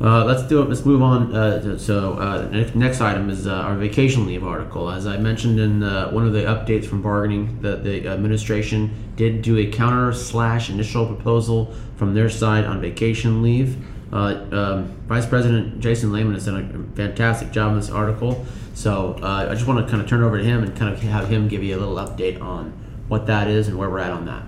Uh, 0.00 0.24
let's 0.24 0.42
do 0.42 0.60
it. 0.60 0.68
Let's 0.68 0.84
move 0.84 1.00
on. 1.00 1.34
Uh, 1.34 1.78
so, 1.78 2.14
uh, 2.14 2.48
next, 2.50 2.74
next 2.74 3.00
item 3.00 3.30
is 3.30 3.46
uh, 3.46 3.54
our 3.54 3.76
vacation 3.76 4.26
leave 4.26 4.44
article. 4.44 4.90
As 4.90 5.06
I 5.06 5.16
mentioned 5.16 5.60
in 5.60 5.82
uh, 5.84 6.10
one 6.10 6.26
of 6.26 6.32
the 6.32 6.40
updates 6.40 6.86
from 6.86 7.02
bargaining, 7.02 7.62
that 7.62 7.84
the 7.84 8.08
administration 8.08 8.90
did 9.14 9.42
do 9.42 9.58
a 9.58 9.66
counter 9.66 10.12
slash 10.12 10.70
initial 10.70 11.06
proposal 11.06 11.72
from 11.96 12.14
their 12.14 12.28
side 12.28 12.64
on 12.64 12.80
vacation 12.80 13.42
leave. 13.42 13.76
Uh, 14.12 14.44
um, 14.52 14.84
Vice 15.08 15.24
President 15.24 15.80
Jason 15.80 16.12
Lehman 16.12 16.34
has 16.34 16.44
done 16.44 16.90
a 16.92 16.96
fantastic 16.96 17.50
job 17.50 17.72
in 17.72 17.80
this 17.80 17.90
article. 17.90 18.44
So, 18.74 19.18
uh, 19.22 19.48
I 19.50 19.54
just 19.54 19.66
want 19.66 19.84
to 19.84 19.90
kind 19.90 20.02
of 20.02 20.08
turn 20.08 20.22
over 20.22 20.38
to 20.38 20.44
him 20.44 20.62
and 20.62 20.76
kind 20.76 20.92
of 20.92 21.00
have 21.00 21.28
him 21.28 21.48
give 21.48 21.62
you 21.62 21.76
a 21.76 21.80
little 21.80 21.96
update 21.96 22.40
on 22.40 22.72
what 23.08 23.26
that 23.26 23.48
is 23.48 23.68
and 23.68 23.78
where 23.78 23.88
we're 23.88 23.98
at 23.98 24.10
on 24.10 24.26
that. 24.26 24.42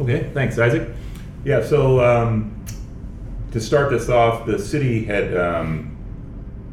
Okay, 0.00 0.30
thanks, 0.34 0.58
Isaac. 0.58 0.88
Yeah, 1.44 1.64
so 1.64 2.00
um, 2.00 2.64
to 3.52 3.60
start 3.60 3.90
this 3.90 4.08
off, 4.08 4.46
the 4.46 4.58
city 4.58 5.04
had 5.04 5.36
um, 5.36 5.96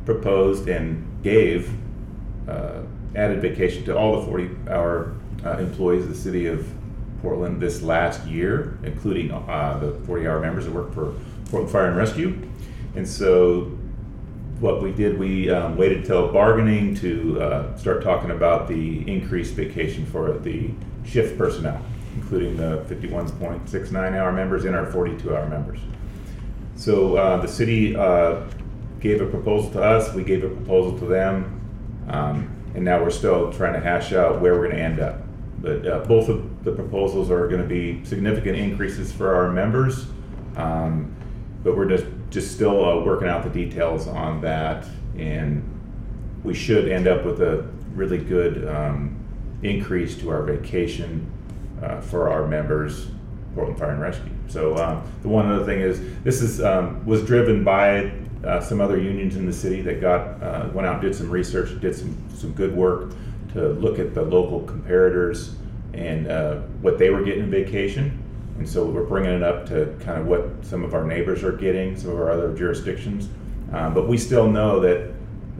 proposed 0.05 0.67
and 0.67 1.05
gave 1.21 1.71
uh, 2.47 2.81
added 3.15 3.41
vacation 3.41 3.83
to 3.85 3.97
all 3.97 4.19
the 4.19 4.25
40 4.25 4.49
hour 4.69 5.15
uh, 5.45 5.57
employees 5.57 6.03
of 6.03 6.09
the 6.09 6.15
city 6.15 6.47
of 6.47 6.67
Portland 7.21 7.61
this 7.61 7.81
last 7.81 8.25
year, 8.25 8.77
including 8.83 9.31
uh, 9.31 9.77
the 9.79 9.93
40 10.05 10.27
hour 10.27 10.39
members 10.39 10.65
that 10.65 10.73
work 10.73 10.93
for 10.93 11.13
Portland 11.49 11.71
Fire 11.71 11.87
and 11.87 11.97
Rescue. 11.97 12.41
And 12.95 13.07
so 13.07 13.77
what 14.59 14.81
we 14.81 14.91
did, 14.91 15.17
we 15.17 15.49
um, 15.49 15.77
waited 15.77 16.05
till 16.05 16.31
bargaining 16.31 16.95
to 16.95 17.41
uh, 17.41 17.77
start 17.77 18.03
talking 18.03 18.31
about 18.31 18.67
the 18.67 19.09
increased 19.09 19.53
vacation 19.53 20.05
for 20.05 20.37
the 20.37 20.69
shift 21.05 21.37
personnel, 21.37 21.81
including 22.15 22.57
the 22.57 22.85
51.69 22.89 24.17
hour 24.17 24.31
members 24.31 24.65
and 24.65 24.75
our 24.75 24.85
42 24.85 25.35
hour 25.35 25.47
members. 25.47 25.79
So 26.75 27.15
uh, 27.15 27.37
the 27.37 27.47
city 27.47 27.95
uh, 27.95 28.41
gave 28.99 29.21
a 29.21 29.25
proposal 29.25 29.71
to 29.71 29.83
us, 29.83 30.13
we 30.13 30.23
gave 30.23 30.43
a 30.43 30.49
proposal 30.49 30.97
to 30.99 31.05
them, 31.05 31.61
um, 32.09 32.55
and 32.75 32.83
now 32.83 33.01
we're 33.01 33.09
still 33.09 33.51
trying 33.53 33.73
to 33.73 33.79
hash 33.79 34.13
out 34.13 34.41
where 34.41 34.53
we're 34.55 34.67
going 34.67 34.77
to 34.77 34.81
end 34.81 34.99
up. 34.99 35.21
But 35.61 35.87
uh, 35.87 35.99
both 35.99 36.29
of 36.29 36.63
the 36.63 36.71
proposals 36.71 37.29
are 37.31 37.47
going 37.47 37.61
to 37.61 37.67
be 37.67 38.03
significant 38.05 38.57
increases 38.57 39.11
for 39.11 39.35
our 39.35 39.51
members, 39.51 40.05
um, 40.55 41.15
but 41.63 41.75
we're 41.75 41.89
just 41.89 42.05
just 42.29 42.51
still 42.51 42.85
uh, 42.85 43.03
working 43.03 43.27
out 43.27 43.43
the 43.43 43.49
details 43.49 44.07
on 44.07 44.41
that, 44.41 44.85
and 45.17 45.63
we 46.43 46.53
should 46.53 46.89
end 46.89 47.07
up 47.07 47.25
with 47.25 47.41
a 47.41 47.67
really 47.93 48.17
good 48.17 48.67
um, 48.67 49.17
increase 49.63 50.15
to 50.17 50.29
our 50.29 50.43
vacation 50.43 51.29
uh, 51.81 51.99
for 52.01 52.29
our 52.29 52.47
members, 52.47 53.07
Portland 53.55 53.79
Fire 53.79 53.91
and 53.91 54.01
Rescue. 54.01 54.31
So 54.47 54.77
um, 54.77 55.03
the 55.21 55.27
one 55.27 55.51
other 55.51 55.65
thing 55.65 55.81
is 55.81 56.01
this 56.23 56.41
is 56.41 56.61
um, 56.61 57.05
was 57.05 57.23
driven 57.23 57.63
by 57.63 58.11
uh, 58.43 58.61
some 58.61 58.79
other 58.79 58.97
unions 58.99 59.35
in 59.35 59.45
the 59.45 59.53
city 59.53 59.81
that 59.81 59.99
got 59.99 60.41
uh, 60.41 60.69
went 60.73 60.87
out 60.87 60.95
and 60.95 61.01
did 61.01 61.15
some 61.15 61.29
research, 61.29 61.79
did 61.81 61.95
some 61.95 62.15
some 62.35 62.53
good 62.53 62.75
work 62.75 63.11
to 63.53 63.69
look 63.69 63.99
at 63.99 64.13
the 64.13 64.21
local 64.21 64.61
comparators 64.61 65.53
and 65.93 66.27
uh, 66.27 66.55
what 66.81 66.97
they 66.97 67.09
were 67.09 67.23
getting 67.23 67.43
in 67.43 67.51
vacation. 67.51 68.23
And 68.59 68.67
so 68.67 68.85
we're 68.85 69.05
bringing 69.05 69.31
it 69.31 69.41
up 69.41 69.65
to 69.67 69.95
kind 70.01 70.19
of 70.19 70.27
what 70.27 70.65
some 70.65 70.83
of 70.83 70.93
our 70.93 71.05
neighbors 71.05 71.43
are 71.43 71.53
getting, 71.53 71.97
some 71.97 72.11
of 72.11 72.17
our 72.17 72.29
other 72.29 72.53
jurisdictions. 72.53 73.29
Um, 73.71 73.93
but 73.93 74.07
we 74.07 74.17
still 74.17 74.51
know 74.51 74.81
that 74.81 75.11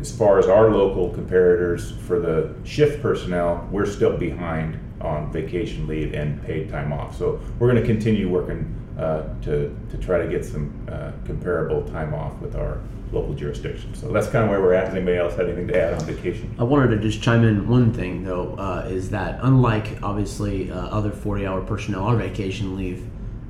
as 0.01 0.15
far 0.15 0.37
as 0.37 0.47
our 0.47 0.69
local 0.69 1.09
comparators 1.13 1.97
for 2.01 2.19
the 2.19 2.53
shift 2.65 3.01
personnel, 3.01 3.67
we're 3.71 3.85
still 3.85 4.17
behind 4.17 4.79
on 5.01 5.31
vacation 5.31 5.87
leave 5.87 6.13
and 6.13 6.43
paid 6.43 6.69
time 6.69 6.91
off. 6.91 7.17
So 7.17 7.39
we're 7.57 7.71
going 7.71 7.81
to 7.81 7.87
continue 7.87 8.29
working 8.29 8.75
uh, 8.97 9.33
to, 9.43 9.73
to 9.89 9.97
try 9.97 10.17
to 10.17 10.27
get 10.27 10.43
some 10.43 10.73
uh, 10.91 11.11
comparable 11.25 11.83
time 11.89 12.13
off 12.13 12.37
with 12.41 12.55
our 12.55 12.81
local 13.11 13.33
jurisdiction. 13.33 13.93
So 13.95 14.11
that's 14.11 14.27
kind 14.27 14.43
of 14.43 14.49
where 14.49 14.61
we're 14.61 14.73
at. 14.73 14.85
Does 14.85 14.95
anybody 14.95 15.17
else 15.17 15.35
have 15.35 15.47
anything 15.47 15.67
to 15.69 15.81
add 15.81 15.93
on 15.93 16.05
vacation? 16.05 16.55
I 16.59 16.63
wanted 16.63 16.89
to 16.95 16.97
just 16.99 17.21
chime 17.21 17.43
in 17.43 17.67
one 17.67 17.91
thing 17.93 18.23
though, 18.23 18.55
uh, 18.55 18.87
is 18.89 19.09
that 19.09 19.39
unlike 19.41 20.01
obviously 20.03 20.71
uh, 20.71 20.75
other 20.75 21.09
40-hour 21.09 21.61
personnel, 21.61 22.03
our 22.03 22.15
vacation 22.15 22.75
leave 22.75 23.05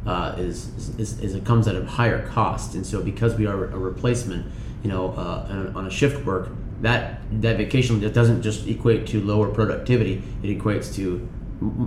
uh, 0.06 0.36
is, 0.38 0.70
is, 0.98 1.20
is 1.20 1.36
it 1.36 1.46
comes 1.46 1.68
at 1.68 1.76
a 1.76 1.84
higher 1.86 2.26
cost, 2.30 2.74
and 2.76 2.86
so 2.86 3.02
because 3.04 3.36
we 3.36 3.46
are 3.46 3.66
a 3.66 3.78
replacement, 3.78 4.46
you 4.82 4.90
know, 4.90 5.10
uh, 5.12 5.46
on- 5.50 5.76
on 5.76 5.88
a 5.88 5.90
shift 5.92 6.26
work, 6.26 6.50
that 6.82 7.20
that 7.42 7.58
vacation 7.58 8.00
that 8.00 8.14
doesn't 8.14 8.42
just 8.42 8.66
equate 8.66 9.06
to 9.08 9.22
lower 9.22 9.50
productivity; 9.50 10.24
it 10.42 10.58
equates 10.58 10.96
to 10.96 11.28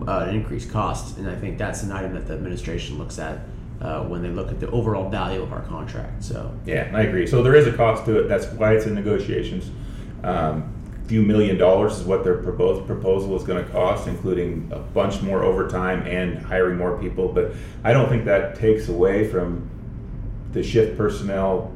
uh, 0.06 0.26
an 0.28 0.36
increased 0.36 0.70
cost, 0.70 1.16
and 1.16 1.28
I 1.28 1.34
think 1.34 1.56
that's 1.56 1.82
an 1.82 1.90
item 1.90 2.12
that 2.12 2.26
the 2.26 2.34
administration 2.34 2.98
looks 2.98 3.18
at 3.18 3.38
uh, 3.82 4.04
when 4.04 4.22
they 4.22 4.28
look 4.28 4.50
at 4.50 4.60
the 4.60 4.70
overall 4.70 5.10
value 5.10 5.42
of 5.42 5.52
our 5.52 5.62
contract. 5.62 6.22
So. 6.22 6.54
Yeah, 6.64 6.90
I 6.94 7.02
agree. 7.02 7.26
So 7.26 7.42
there 7.42 7.56
is 7.56 7.66
a 7.66 7.72
cost 7.72 8.04
to 8.06 8.20
it. 8.20 8.28
That's 8.28 8.46
why 8.46 8.74
it's 8.74 8.86
in 8.86 8.94
negotiations. 8.94 9.70
Um, 10.22 10.72
a 11.04 11.08
few 11.08 11.22
million 11.22 11.58
dollars 11.58 11.98
is 11.98 12.04
what 12.04 12.22
their 12.22 12.36
proposed 12.36 12.86
proposal 12.86 13.34
is 13.36 13.42
going 13.42 13.62
to 13.62 13.70
cost, 13.72 14.06
including 14.06 14.70
a 14.72 14.78
bunch 14.78 15.20
more 15.20 15.42
overtime 15.42 16.06
and 16.06 16.38
hiring 16.38 16.78
more 16.78 16.96
people. 16.98 17.28
But 17.28 17.54
I 17.82 17.92
don't 17.92 18.08
think 18.08 18.24
that 18.26 18.54
takes 18.54 18.88
away 18.88 19.28
from 19.28 19.68
the 20.52 20.62
shift 20.62 20.96
personnel 20.96 21.74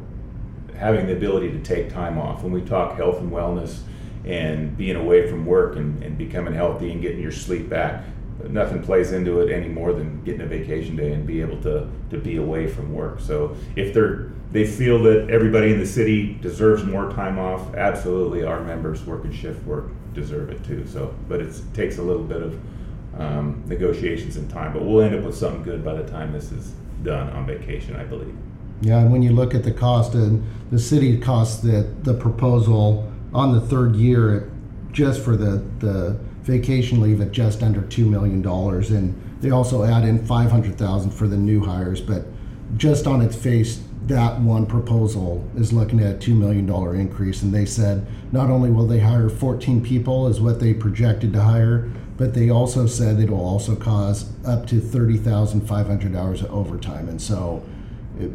having 0.76 1.06
the 1.06 1.12
ability 1.12 1.50
to 1.50 1.58
take 1.60 1.92
time 1.92 2.18
off. 2.18 2.44
When 2.44 2.52
we 2.52 2.60
talk 2.60 2.96
health 2.96 3.18
and 3.18 3.32
wellness 3.32 3.80
and 4.24 4.76
being 4.76 4.96
away 4.96 5.28
from 5.28 5.44
work 5.44 5.76
and, 5.76 6.00
and 6.04 6.16
becoming 6.16 6.54
healthy 6.54 6.92
and 6.92 7.02
getting 7.02 7.20
your 7.20 7.32
sleep 7.32 7.68
back, 7.68 8.04
nothing 8.50 8.82
plays 8.82 9.12
into 9.12 9.40
it 9.40 9.52
any 9.52 9.68
more 9.68 9.92
than 9.92 10.22
getting 10.24 10.42
a 10.42 10.46
vacation 10.46 10.96
day 10.96 11.12
and 11.12 11.26
be 11.26 11.40
able 11.40 11.60
to, 11.62 11.88
to 12.10 12.18
be 12.18 12.36
away 12.36 12.66
from 12.66 12.92
work. 12.92 13.20
So 13.20 13.56
if 13.76 13.94
they're 13.94 14.30
they 14.52 14.64
feel 14.64 15.02
that 15.02 15.28
everybody 15.28 15.72
in 15.72 15.78
the 15.78 15.86
city 15.86 16.38
deserves 16.40 16.84
more 16.84 17.10
time 17.12 17.38
off, 17.38 17.74
absolutely 17.74 18.44
our 18.44 18.60
members 18.62 19.04
working 19.04 19.32
shift 19.32 19.62
work 19.66 19.90
deserve 20.14 20.50
it 20.50 20.64
too. 20.64 20.86
So 20.86 21.14
but 21.28 21.40
it 21.40 21.54
takes 21.74 21.98
a 21.98 22.02
little 22.02 22.22
bit 22.22 22.42
of 22.42 22.58
um, 23.18 23.62
negotiations 23.66 24.36
and 24.36 24.48
time, 24.48 24.72
but 24.72 24.84
we'll 24.84 25.02
end 25.02 25.14
up 25.14 25.24
with 25.24 25.36
something 25.36 25.62
good 25.62 25.84
by 25.84 25.94
the 25.94 26.08
time 26.08 26.32
this 26.32 26.52
is 26.52 26.74
done 27.02 27.30
on 27.30 27.46
vacation, 27.46 27.96
I 27.96 28.04
believe. 28.04 28.36
Yeah, 28.82 28.98
and 28.98 29.10
when 29.10 29.22
you 29.22 29.32
look 29.32 29.54
at 29.54 29.64
the 29.64 29.72
cost, 29.72 30.14
and 30.14 30.44
the 30.70 30.78
city 30.78 31.18
costs 31.18 31.62
that 31.62 32.04
the 32.04 32.14
proposal 32.14 33.10
on 33.32 33.52
the 33.52 33.60
third 33.60 33.96
year, 33.96 34.50
just 34.92 35.22
for 35.22 35.36
the, 35.36 35.62
the 35.78 36.18
vacation 36.46 37.00
leave 37.00 37.20
at 37.20 37.32
just 37.32 37.62
under 37.62 37.82
$2 37.82 38.08
million. 38.08 38.46
And 38.46 39.40
they 39.40 39.50
also 39.50 39.82
add 39.82 40.04
in 40.04 40.24
500000 40.24 41.10
for 41.10 41.26
the 41.26 41.36
new 41.36 41.64
hires, 41.64 42.00
but 42.00 42.24
just 42.76 43.06
on 43.06 43.20
its 43.20 43.36
face, 43.36 43.82
that 44.06 44.40
one 44.40 44.66
proposal 44.66 45.48
is 45.56 45.72
looking 45.72 45.98
at 45.98 46.14
a 46.14 46.30
$2 46.30 46.36
million 46.36 46.68
increase. 46.98 47.42
And 47.42 47.52
they 47.52 47.66
said 47.66 48.06
not 48.30 48.48
only 48.48 48.70
will 48.70 48.86
they 48.86 49.00
hire 49.00 49.28
14 49.28 49.82
people, 49.82 50.28
is 50.28 50.40
what 50.40 50.60
they 50.60 50.72
projected 50.72 51.32
to 51.32 51.42
hire, 51.42 51.90
but 52.16 52.32
they 52.32 52.48
also 52.48 52.86
said 52.86 53.18
it'll 53.18 53.44
also 53.44 53.74
cause 53.74 54.32
up 54.46 54.66
to 54.68 54.80
30,500 54.80 56.14
hours 56.14 56.42
of 56.42 56.50
overtime. 56.52 57.08
And 57.08 57.20
so, 57.20 57.64
it, 58.18 58.30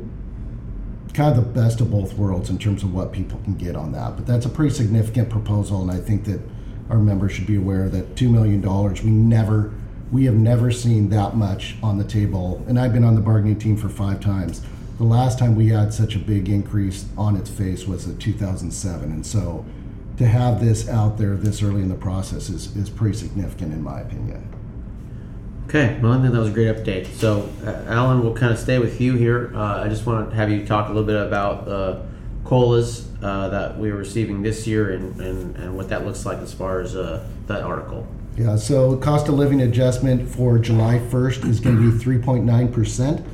kind 1.13 1.37
of 1.37 1.43
the 1.43 1.61
best 1.61 1.81
of 1.81 1.91
both 1.91 2.13
worlds 2.13 2.49
in 2.49 2.57
terms 2.57 2.83
of 2.83 2.93
what 2.93 3.11
people 3.11 3.39
can 3.43 3.55
get 3.55 3.75
on 3.75 3.91
that. 3.93 4.15
But 4.15 4.27
that's 4.27 4.45
a 4.45 4.49
pretty 4.49 4.73
significant 4.73 5.29
proposal, 5.29 5.81
and 5.81 5.91
I 5.91 5.97
think 5.97 6.25
that 6.25 6.39
our 6.91 6.99
members 6.99 7.31
should 7.31 7.47
be 7.47 7.55
aware 7.55 7.87
that 7.87 8.17
two 8.17 8.29
million 8.29 8.61
dollars 8.61 9.01
we 9.01 9.09
never 9.09 9.73
we 10.11 10.25
have 10.25 10.35
never 10.35 10.71
seen 10.71 11.07
that 11.07 11.37
much 11.37 11.77
on 11.81 11.97
the 11.97 12.03
table. 12.03 12.61
And 12.67 12.77
I've 12.77 12.91
been 12.91 13.05
on 13.05 13.15
the 13.15 13.21
bargaining 13.21 13.57
team 13.57 13.77
for 13.77 13.87
five 13.87 14.19
times. 14.19 14.61
The 14.97 15.05
last 15.05 15.39
time 15.39 15.55
we 15.55 15.69
had 15.69 15.93
such 15.93 16.17
a 16.17 16.19
big 16.19 16.49
increase 16.49 17.05
on 17.17 17.37
its 17.37 17.49
face 17.49 17.87
was 17.87 18.05
in 18.05 18.17
2007, 18.17 19.09
and 19.09 19.25
so 19.25 19.65
to 20.17 20.27
have 20.27 20.59
this 20.59 20.89
out 20.89 21.17
there 21.17 21.35
this 21.35 21.63
early 21.63 21.81
in 21.81 21.87
the 21.87 21.95
process 21.95 22.49
is, 22.49 22.75
is 22.75 22.89
pretty 22.89 23.17
significant 23.17 23.73
in 23.73 23.81
my 23.81 24.01
opinion. 24.01 24.53
Okay, 25.67 25.97
well, 26.01 26.11
I 26.11 26.21
think 26.21 26.33
that 26.33 26.39
was 26.39 26.49
a 26.49 26.53
great 26.53 26.75
update. 26.75 27.07
So, 27.13 27.49
uh, 27.65 27.85
Alan, 27.87 28.21
we'll 28.21 28.35
kind 28.35 28.51
of 28.51 28.59
stay 28.59 28.77
with 28.77 28.99
you 28.99 29.15
here. 29.15 29.53
Uh, 29.55 29.85
I 29.85 29.87
just 29.87 30.05
want 30.05 30.29
to 30.29 30.35
have 30.35 30.51
you 30.51 30.65
talk 30.65 30.89
a 30.89 30.91
little 30.91 31.07
bit 31.07 31.15
about 31.15 31.67
uh, 31.69 32.01
COLAs 32.43 33.07
uh, 33.21 33.49
that 33.49 33.77
we're 33.77 33.95
receiving 33.95 34.41
this 34.41 34.65
year 34.65 34.91
and, 34.91 35.19
and, 35.19 35.55
and 35.55 35.75
what 35.75 35.89
that 35.89 36.05
looks 36.05 36.25
like 36.25 36.39
as 36.39 36.53
far 36.53 36.79
as 36.79 36.95
uh, 36.95 37.25
that 37.47 37.61
article. 37.61 38.07
Yeah, 38.37 38.55
so 38.55 38.95
cost 38.97 39.27
of 39.27 39.35
living 39.35 39.61
adjustment 39.61 40.27
for 40.27 40.57
July 40.57 40.99
1st 40.99 41.47
is 41.49 41.59
going 41.59 41.75
to 41.77 41.91
be 41.91 42.03
3.9%. 42.03 43.25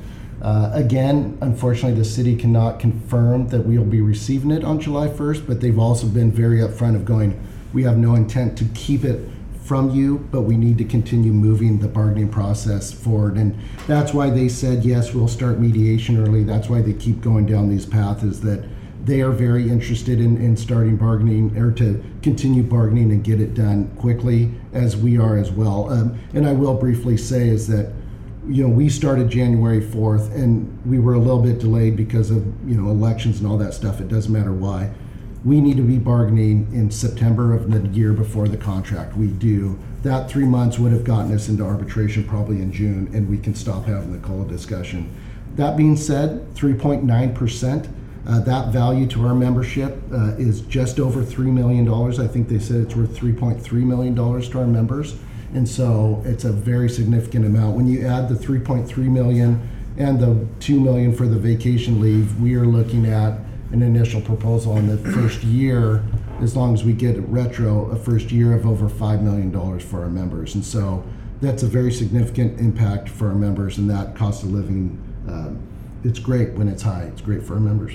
Uh, 0.42 0.72
again, 0.74 1.38
unfortunately, 1.42 1.98
the 1.98 2.06
city 2.06 2.36
cannot 2.36 2.80
confirm 2.80 3.48
that 3.50 3.62
we'll 3.62 3.84
be 3.84 4.02
receiving 4.02 4.52
it 4.52 4.64
on 4.64 4.80
July 4.80 5.08
1st, 5.08 5.48
but 5.48 5.62
they've 5.62 5.80
also 5.80 6.08
been 6.08 6.32
very 6.32 6.60
upfront 6.60 6.96
of 6.96 7.06
going, 7.06 7.40
we 7.74 7.84
have 7.84 7.98
no 7.98 8.16
intent 8.16 8.58
to 8.58 8.66
keep 8.74 9.04
it 9.04 9.30
from 9.64 9.90
you, 9.90 10.20
but 10.32 10.42
we 10.42 10.56
need 10.56 10.78
to 10.78 10.86
continue 10.86 11.34
moving 11.34 11.80
the 11.80 11.88
bargaining 11.88 12.30
process 12.30 12.92
forward. 12.92 13.36
And 13.36 13.58
that's 13.86 14.14
why 14.14 14.30
they 14.30 14.48
said, 14.48 14.86
yes, 14.86 15.14
we'll 15.14 15.28
start 15.28 15.60
mediation 15.60 16.18
early. 16.18 16.44
That's 16.44 16.70
why 16.70 16.82
they 16.82 16.94
keep 16.94 17.22
going 17.22 17.46
down 17.46 17.70
these 17.70 17.86
paths, 17.86 18.24
is 18.24 18.42
that 18.42 18.64
they 19.08 19.22
are 19.22 19.32
very 19.32 19.70
interested 19.70 20.20
in, 20.20 20.36
in 20.38 20.58
starting 20.58 20.98
bargaining 20.98 21.58
or 21.58 21.72
to 21.72 22.04
continue 22.22 22.62
bargaining 22.62 23.10
and 23.12 23.24
get 23.24 23.40
it 23.40 23.54
done 23.54 23.88
quickly, 23.98 24.52
as 24.74 24.98
we 24.98 25.18
are 25.18 25.38
as 25.38 25.50
well. 25.50 25.90
Um, 25.90 26.20
and 26.34 26.46
I 26.46 26.52
will 26.52 26.76
briefly 26.76 27.16
say 27.16 27.48
is 27.48 27.68
that 27.70 27.94
you 28.50 28.64
know, 28.64 28.70
we 28.70 28.90
started 28.90 29.30
January 29.30 29.82
4th 29.82 30.34
and 30.34 30.86
we 30.86 31.00
were 31.00 31.14
a 31.14 31.20
little 31.20 31.42
bit 31.42 31.60
delayed 31.60 31.98
because 31.98 32.32
of, 32.32 32.38
you 32.70 32.80
know, 32.80 32.90
elections 32.90 33.40
and 33.40 33.48
all 33.48 33.58
that 33.58 33.74
stuff. 33.74 34.00
It 34.00 34.08
doesn't 34.08 34.32
matter 34.32 34.54
why. 34.54 34.92
We 35.44 35.62
need 35.62 35.78
to 35.78 35.84
be 35.84 35.98
bargaining 35.98 36.68
in 36.74 36.92
September 36.92 37.54
of 37.54 37.72
the 37.72 37.88
year 37.90 38.14
before 38.14 38.48
the 38.48 38.58
contract. 38.58 39.16
We 39.16 39.28
do. 39.28 39.78
That 40.04 40.30
three 40.30 40.46
months 40.46 40.80
would 40.80 40.92
have 40.92 41.04
gotten 41.04 41.34
us 41.34 41.50
into 41.50 41.64
arbitration 41.64 42.24
probably 42.24 42.62
in 42.62 42.72
June 42.72 43.10
and 43.14 43.30
we 43.30 43.38
can 43.38 43.54
stop 43.54 43.86
having 43.86 44.12
the 44.12 44.20
COLA 44.20 44.48
discussion. 44.48 45.14
That 45.56 45.76
being 45.76 45.98
said, 45.98 46.54
3.9%. 46.54 47.94
Uh, 48.28 48.42
that 48.42 48.74
value 48.74 49.08
to 49.08 49.26
our 49.26 49.34
membership 49.34 49.98
uh, 50.12 50.36
is 50.36 50.60
just 50.62 51.00
over 51.00 51.24
$3 51.24 51.46
million. 51.46 51.88
I 51.90 52.28
think 52.28 52.50
they 52.50 52.60
said 52.60 52.82
it's 52.82 52.96
worth 52.96 53.18
$3.3 53.18 53.72
million 53.72 54.16
to 54.16 54.60
our 54.60 54.68
members. 54.68 55.16
And 55.54 55.68
so 55.68 56.22
it's 56.26 56.44
a 56.44 56.52
very 56.52 56.90
significant 56.90 57.46
amount. 57.46 57.78
When 57.78 57.88
you 57.88 58.06
add 58.06 58.28
the 58.28 58.36
3.3 58.36 58.98
million 58.98 59.70
and 59.98 60.20
the 60.20 60.46
2 60.60 60.78
million 60.78 61.16
for 61.16 61.26
the 61.26 61.40
vacation 61.40 62.02
leave, 62.02 62.38
we 62.42 62.56
are 62.56 62.66
looking 62.66 63.06
at 63.06 63.40
an 63.72 63.82
initial 63.82 64.20
proposal 64.20 64.76
in 64.76 64.88
the 64.88 64.98
first 65.12 65.42
year, 65.44 66.04
as 66.42 66.54
long 66.54 66.74
as 66.74 66.84
we 66.84 66.92
get 66.92 67.18
retro, 67.30 67.90
a 67.92 67.96
first 67.96 68.30
year 68.30 68.54
of 68.54 68.68
over 68.68 68.90
$5 68.90 69.22
million 69.22 69.80
for 69.80 70.04
our 70.04 70.10
members. 70.10 70.54
And 70.54 70.66
so 70.66 71.06
that's 71.40 71.64
a 71.64 71.68
very 71.68 71.94
significant 71.94 72.60
impact 72.60 73.08
for 73.08 73.30
our 73.30 73.36
members, 73.36 73.78
and 73.78 73.90
that 73.90 74.16
cost 74.16 74.44
of 74.44 74.52
living, 74.52 75.02
um, 75.28 75.62
it's 76.04 76.20
great 76.20 76.54
when 76.54 76.68
it's 76.68 76.84
high. 76.84 77.04
It's 77.04 77.22
great 77.22 77.44
for 77.44 77.54
our 77.54 77.60
members. 77.60 77.94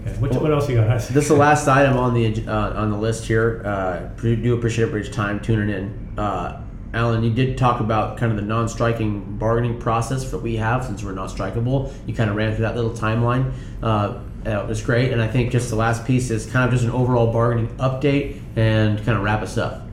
Okay. 0.00 0.12
What, 0.18 0.40
what 0.40 0.50
else 0.52 0.68
you 0.68 0.76
got? 0.76 0.88
This 1.00 1.10
is 1.10 1.28
the 1.28 1.34
last 1.34 1.68
item 1.68 1.96
on 1.96 2.14
the 2.14 2.46
uh, 2.46 2.80
on 2.80 2.90
the 2.90 2.96
list 2.96 3.26
here. 3.26 3.62
Uh, 3.64 4.08
pre- 4.16 4.36
do 4.36 4.54
appreciate 4.54 4.86
everybody's 4.86 5.14
time 5.14 5.40
tuning 5.40 5.68
in. 5.68 6.18
Uh, 6.18 6.62
Alan, 6.94 7.22
you 7.24 7.32
did 7.32 7.56
talk 7.56 7.80
about 7.80 8.18
kind 8.18 8.30
of 8.32 8.36
the 8.36 8.44
non-striking 8.44 9.38
bargaining 9.38 9.80
process 9.80 10.30
that 10.30 10.38
we 10.38 10.56
have 10.56 10.84
since 10.84 11.02
we're 11.02 11.12
not 11.12 11.30
strikable. 11.30 11.92
You 12.06 12.14
kind 12.14 12.28
of 12.28 12.36
ran 12.36 12.54
through 12.54 12.66
that 12.66 12.76
little 12.76 12.90
timeline. 12.90 13.52
Uh, 13.82 14.18
it 14.44 14.66
was 14.66 14.82
great, 14.82 15.12
and 15.12 15.22
I 15.22 15.28
think 15.28 15.52
just 15.52 15.70
the 15.70 15.76
last 15.76 16.04
piece 16.04 16.30
is 16.30 16.44
kind 16.46 16.66
of 16.66 16.72
just 16.72 16.84
an 16.84 16.90
overall 16.90 17.32
bargaining 17.32 17.68
update 17.76 18.40
and 18.56 18.98
kind 19.04 19.16
of 19.16 19.24
wrap 19.24 19.40
us 19.40 19.56
up. 19.56 19.86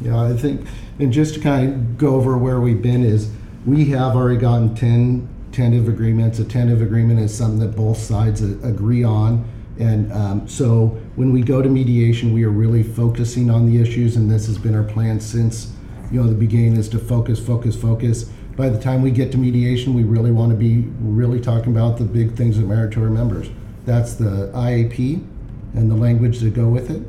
Yeah, 0.00 0.20
I 0.20 0.36
think, 0.36 0.66
and 0.98 1.12
just 1.12 1.34
to 1.34 1.40
kind 1.40 1.72
of 1.72 1.98
go 1.98 2.14
over 2.14 2.36
where 2.38 2.60
we've 2.60 2.82
been 2.82 3.02
is, 3.02 3.32
we 3.66 3.86
have 3.86 4.14
already 4.14 4.38
gotten 4.38 4.74
10 4.74 5.28
tentative 5.54 5.88
agreements. 5.88 6.38
A 6.38 6.44
tentative 6.44 6.82
agreement 6.82 7.20
is 7.20 7.36
something 7.36 7.60
that 7.60 7.76
both 7.76 7.98
sides 7.98 8.42
agree 8.42 9.04
on. 9.04 9.48
And 9.78 10.12
um, 10.12 10.48
so 10.48 10.88
when 11.16 11.32
we 11.32 11.42
go 11.42 11.62
to 11.62 11.68
mediation, 11.68 12.32
we 12.32 12.44
are 12.44 12.50
really 12.50 12.82
focusing 12.82 13.50
on 13.50 13.66
the 13.66 13.80
issues, 13.80 14.16
and 14.16 14.30
this 14.30 14.46
has 14.46 14.58
been 14.58 14.74
our 14.74 14.84
plan 14.84 15.20
since, 15.20 15.72
you 16.10 16.20
know, 16.20 16.28
the 16.28 16.34
beginning 16.34 16.76
is 16.76 16.88
to 16.90 16.98
focus, 16.98 17.44
focus, 17.44 17.74
focus. 17.74 18.24
By 18.56 18.68
the 18.68 18.80
time 18.80 19.02
we 19.02 19.10
get 19.10 19.32
to 19.32 19.38
mediation, 19.38 19.94
we 19.94 20.04
really 20.04 20.30
want 20.30 20.50
to 20.50 20.56
be 20.56 20.88
really 21.00 21.40
talking 21.40 21.72
about 21.72 21.98
the 21.98 22.04
big 22.04 22.36
things 22.36 22.56
that 22.56 22.66
matter 22.66 22.88
to 22.90 23.02
our 23.02 23.10
members. 23.10 23.48
That's 23.84 24.14
the 24.14 24.52
IAP 24.54 25.24
and 25.74 25.90
the 25.90 25.96
language 25.96 26.38
that 26.40 26.54
go 26.54 26.68
with 26.68 26.90
it. 26.90 27.02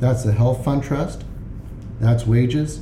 That's 0.00 0.24
the 0.24 0.32
health 0.32 0.64
fund 0.64 0.82
trust. 0.82 1.24
That's 2.00 2.26
wages 2.26 2.80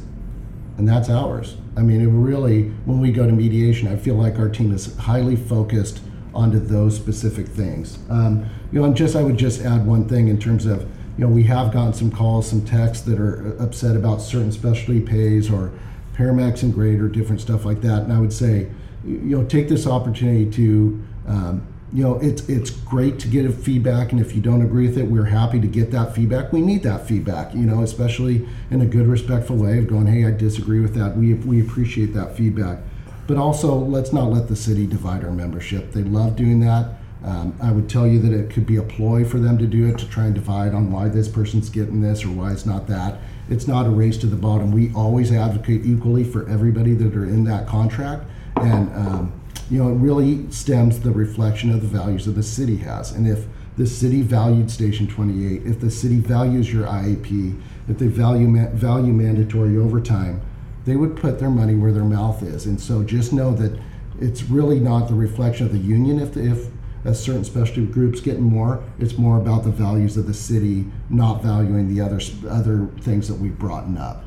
and 0.78 0.88
that's 0.88 1.08
ours. 1.08 1.56
I 1.76 1.82
mean, 1.82 2.00
it 2.00 2.06
really, 2.06 2.70
when 2.86 3.00
we 3.00 3.12
go 3.12 3.26
to 3.26 3.32
mediation, 3.32 3.88
I 3.88 3.96
feel 3.96 4.14
like 4.14 4.38
our 4.38 4.48
team 4.48 4.72
is 4.72 4.96
highly 4.96 5.36
focused 5.36 6.00
onto 6.34 6.58
those 6.58 6.96
specific 6.96 7.46
things. 7.46 7.98
Um, 8.08 8.46
you 8.72 8.80
know, 8.80 8.86
and 8.86 8.96
just 8.96 9.14
I 9.14 9.22
would 9.22 9.36
just 9.36 9.60
add 9.62 9.86
one 9.86 10.08
thing 10.08 10.28
in 10.28 10.38
terms 10.38 10.66
of, 10.66 10.82
you 11.18 11.26
know, 11.26 11.28
we 11.28 11.44
have 11.44 11.72
gotten 11.72 11.92
some 11.92 12.10
calls, 12.10 12.48
some 12.48 12.64
texts 12.64 13.04
that 13.06 13.18
are 13.18 13.56
upset 13.58 13.96
about 13.96 14.20
certain 14.20 14.52
specialty 14.52 15.00
pays 15.00 15.50
or 15.50 15.72
Paramax 16.14 16.62
and 16.62 16.72
grade 16.72 17.00
or 17.00 17.08
different 17.08 17.40
stuff 17.40 17.64
like 17.64 17.82
that. 17.82 18.02
And 18.02 18.12
I 18.12 18.20
would 18.20 18.32
say, 18.32 18.68
you 19.04 19.36
know, 19.36 19.44
take 19.44 19.68
this 19.68 19.86
opportunity 19.86 20.50
to 20.52 21.04
um, 21.26 21.66
you 21.92 22.02
know, 22.02 22.18
it's 22.18 22.48
it's 22.48 22.70
great 22.70 23.18
to 23.20 23.28
get 23.28 23.52
feedback, 23.54 24.10
and 24.12 24.20
if 24.20 24.34
you 24.34 24.42
don't 24.42 24.62
agree 24.62 24.88
with 24.88 24.98
it, 24.98 25.04
we're 25.04 25.24
happy 25.24 25.60
to 25.60 25.66
get 25.66 25.92
that 25.92 26.14
feedback. 26.14 26.52
We 26.52 26.60
need 26.60 26.82
that 26.82 27.06
feedback, 27.06 27.54
you 27.54 27.62
know, 27.62 27.82
especially 27.82 28.46
in 28.70 28.80
a 28.80 28.86
good, 28.86 29.06
respectful 29.06 29.56
way 29.56 29.78
of 29.78 29.86
going, 29.86 30.06
"Hey, 30.06 30.24
I 30.24 30.32
disagree 30.32 30.80
with 30.80 30.94
that." 30.94 31.16
We 31.16 31.34
we 31.34 31.60
appreciate 31.60 32.12
that 32.14 32.36
feedback, 32.36 32.78
but 33.26 33.36
also 33.36 33.74
let's 33.74 34.12
not 34.12 34.32
let 34.32 34.48
the 34.48 34.56
city 34.56 34.86
divide 34.86 35.24
our 35.24 35.30
membership. 35.30 35.92
They 35.92 36.02
love 36.02 36.34
doing 36.34 36.60
that. 36.60 36.94
Um, 37.24 37.54
I 37.62 37.72
would 37.72 37.88
tell 37.88 38.06
you 38.06 38.20
that 38.20 38.32
it 38.32 38.50
could 38.50 38.66
be 38.66 38.76
a 38.76 38.82
ploy 38.82 39.24
for 39.24 39.38
them 39.38 39.58
to 39.58 39.66
do 39.66 39.88
it 39.88 39.98
to 39.98 40.08
try 40.08 40.26
and 40.26 40.34
divide 40.34 40.74
on 40.74 40.92
why 40.92 41.08
this 41.08 41.28
person's 41.28 41.68
getting 41.68 42.00
this 42.00 42.24
or 42.24 42.28
why 42.28 42.52
it's 42.52 42.66
not 42.66 42.86
that. 42.88 43.18
It's 43.48 43.66
not 43.66 43.86
a 43.86 43.90
race 43.90 44.16
to 44.18 44.26
the 44.26 44.36
bottom. 44.36 44.70
We 44.70 44.92
always 44.92 45.32
advocate 45.32 45.84
equally 45.84 46.24
for 46.24 46.48
everybody 46.48 46.94
that 46.94 47.16
are 47.16 47.24
in 47.24 47.44
that 47.44 47.66
contract, 47.66 48.24
and 48.56 48.88
um, 48.94 49.35
you 49.70 49.82
know, 49.82 49.90
it 49.90 49.94
really 49.94 50.50
stems 50.50 51.00
the 51.00 51.10
reflection 51.10 51.70
of 51.70 51.80
the 51.80 51.88
values 51.88 52.26
that 52.26 52.32
the 52.32 52.42
city 52.42 52.76
has. 52.78 53.12
And 53.12 53.26
if 53.26 53.46
the 53.76 53.86
city 53.86 54.22
valued 54.22 54.70
Station 54.70 55.06
28, 55.06 55.66
if 55.66 55.80
the 55.80 55.90
city 55.90 56.16
values 56.16 56.72
your 56.72 56.86
IAP, 56.86 57.60
if 57.88 57.98
they 57.98 58.06
value 58.06 58.68
value 58.70 59.12
mandatory 59.12 59.76
overtime, 59.76 60.40
they 60.84 60.96
would 60.96 61.16
put 61.16 61.38
their 61.38 61.50
money 61.50 61.74
where 61.74 61.92
their 61.92 62.04
mouth 62.04 62.42
is. 62.42 62.66
And 62.66 62.80
so 62.80 63.02
just 63.02 63.32
know 63.32 63.52
that 63.54 63.78
it's 64.20 64.44
really 64.44 64.80
not 64.80 65.08
the 65.08 65.14
reflection 65.14 65.66
of 65.66 65.72
the 65.72 65.78
union 65.78 66.20
if 66.20 66.32
the, 66.32 66.50
if 66.50 66.68
a 67.04 67.14
certain 67.14 67.44
specialty 67.44 67.86
group's 67.86 68.20
getting 68.20 68.42
more. 68.42 68.82
It's 68.98 69.18
more 69.18 69.36
about 69.38 69.64
the 69.64 69.70
values 69.70 70.16
of 70.16 70.26
the 70.26 70.34
city 70.34 70.86
not 71.10 71.42
valuing 71.42 71.92
the 71.92 72.00
other 72.00 72.20
other 72.48 72.88
things 73.00 73.28
that 73.28 73.34
we've 73.34 73.58
brought 73.58 73.84
up. 73.98 74.24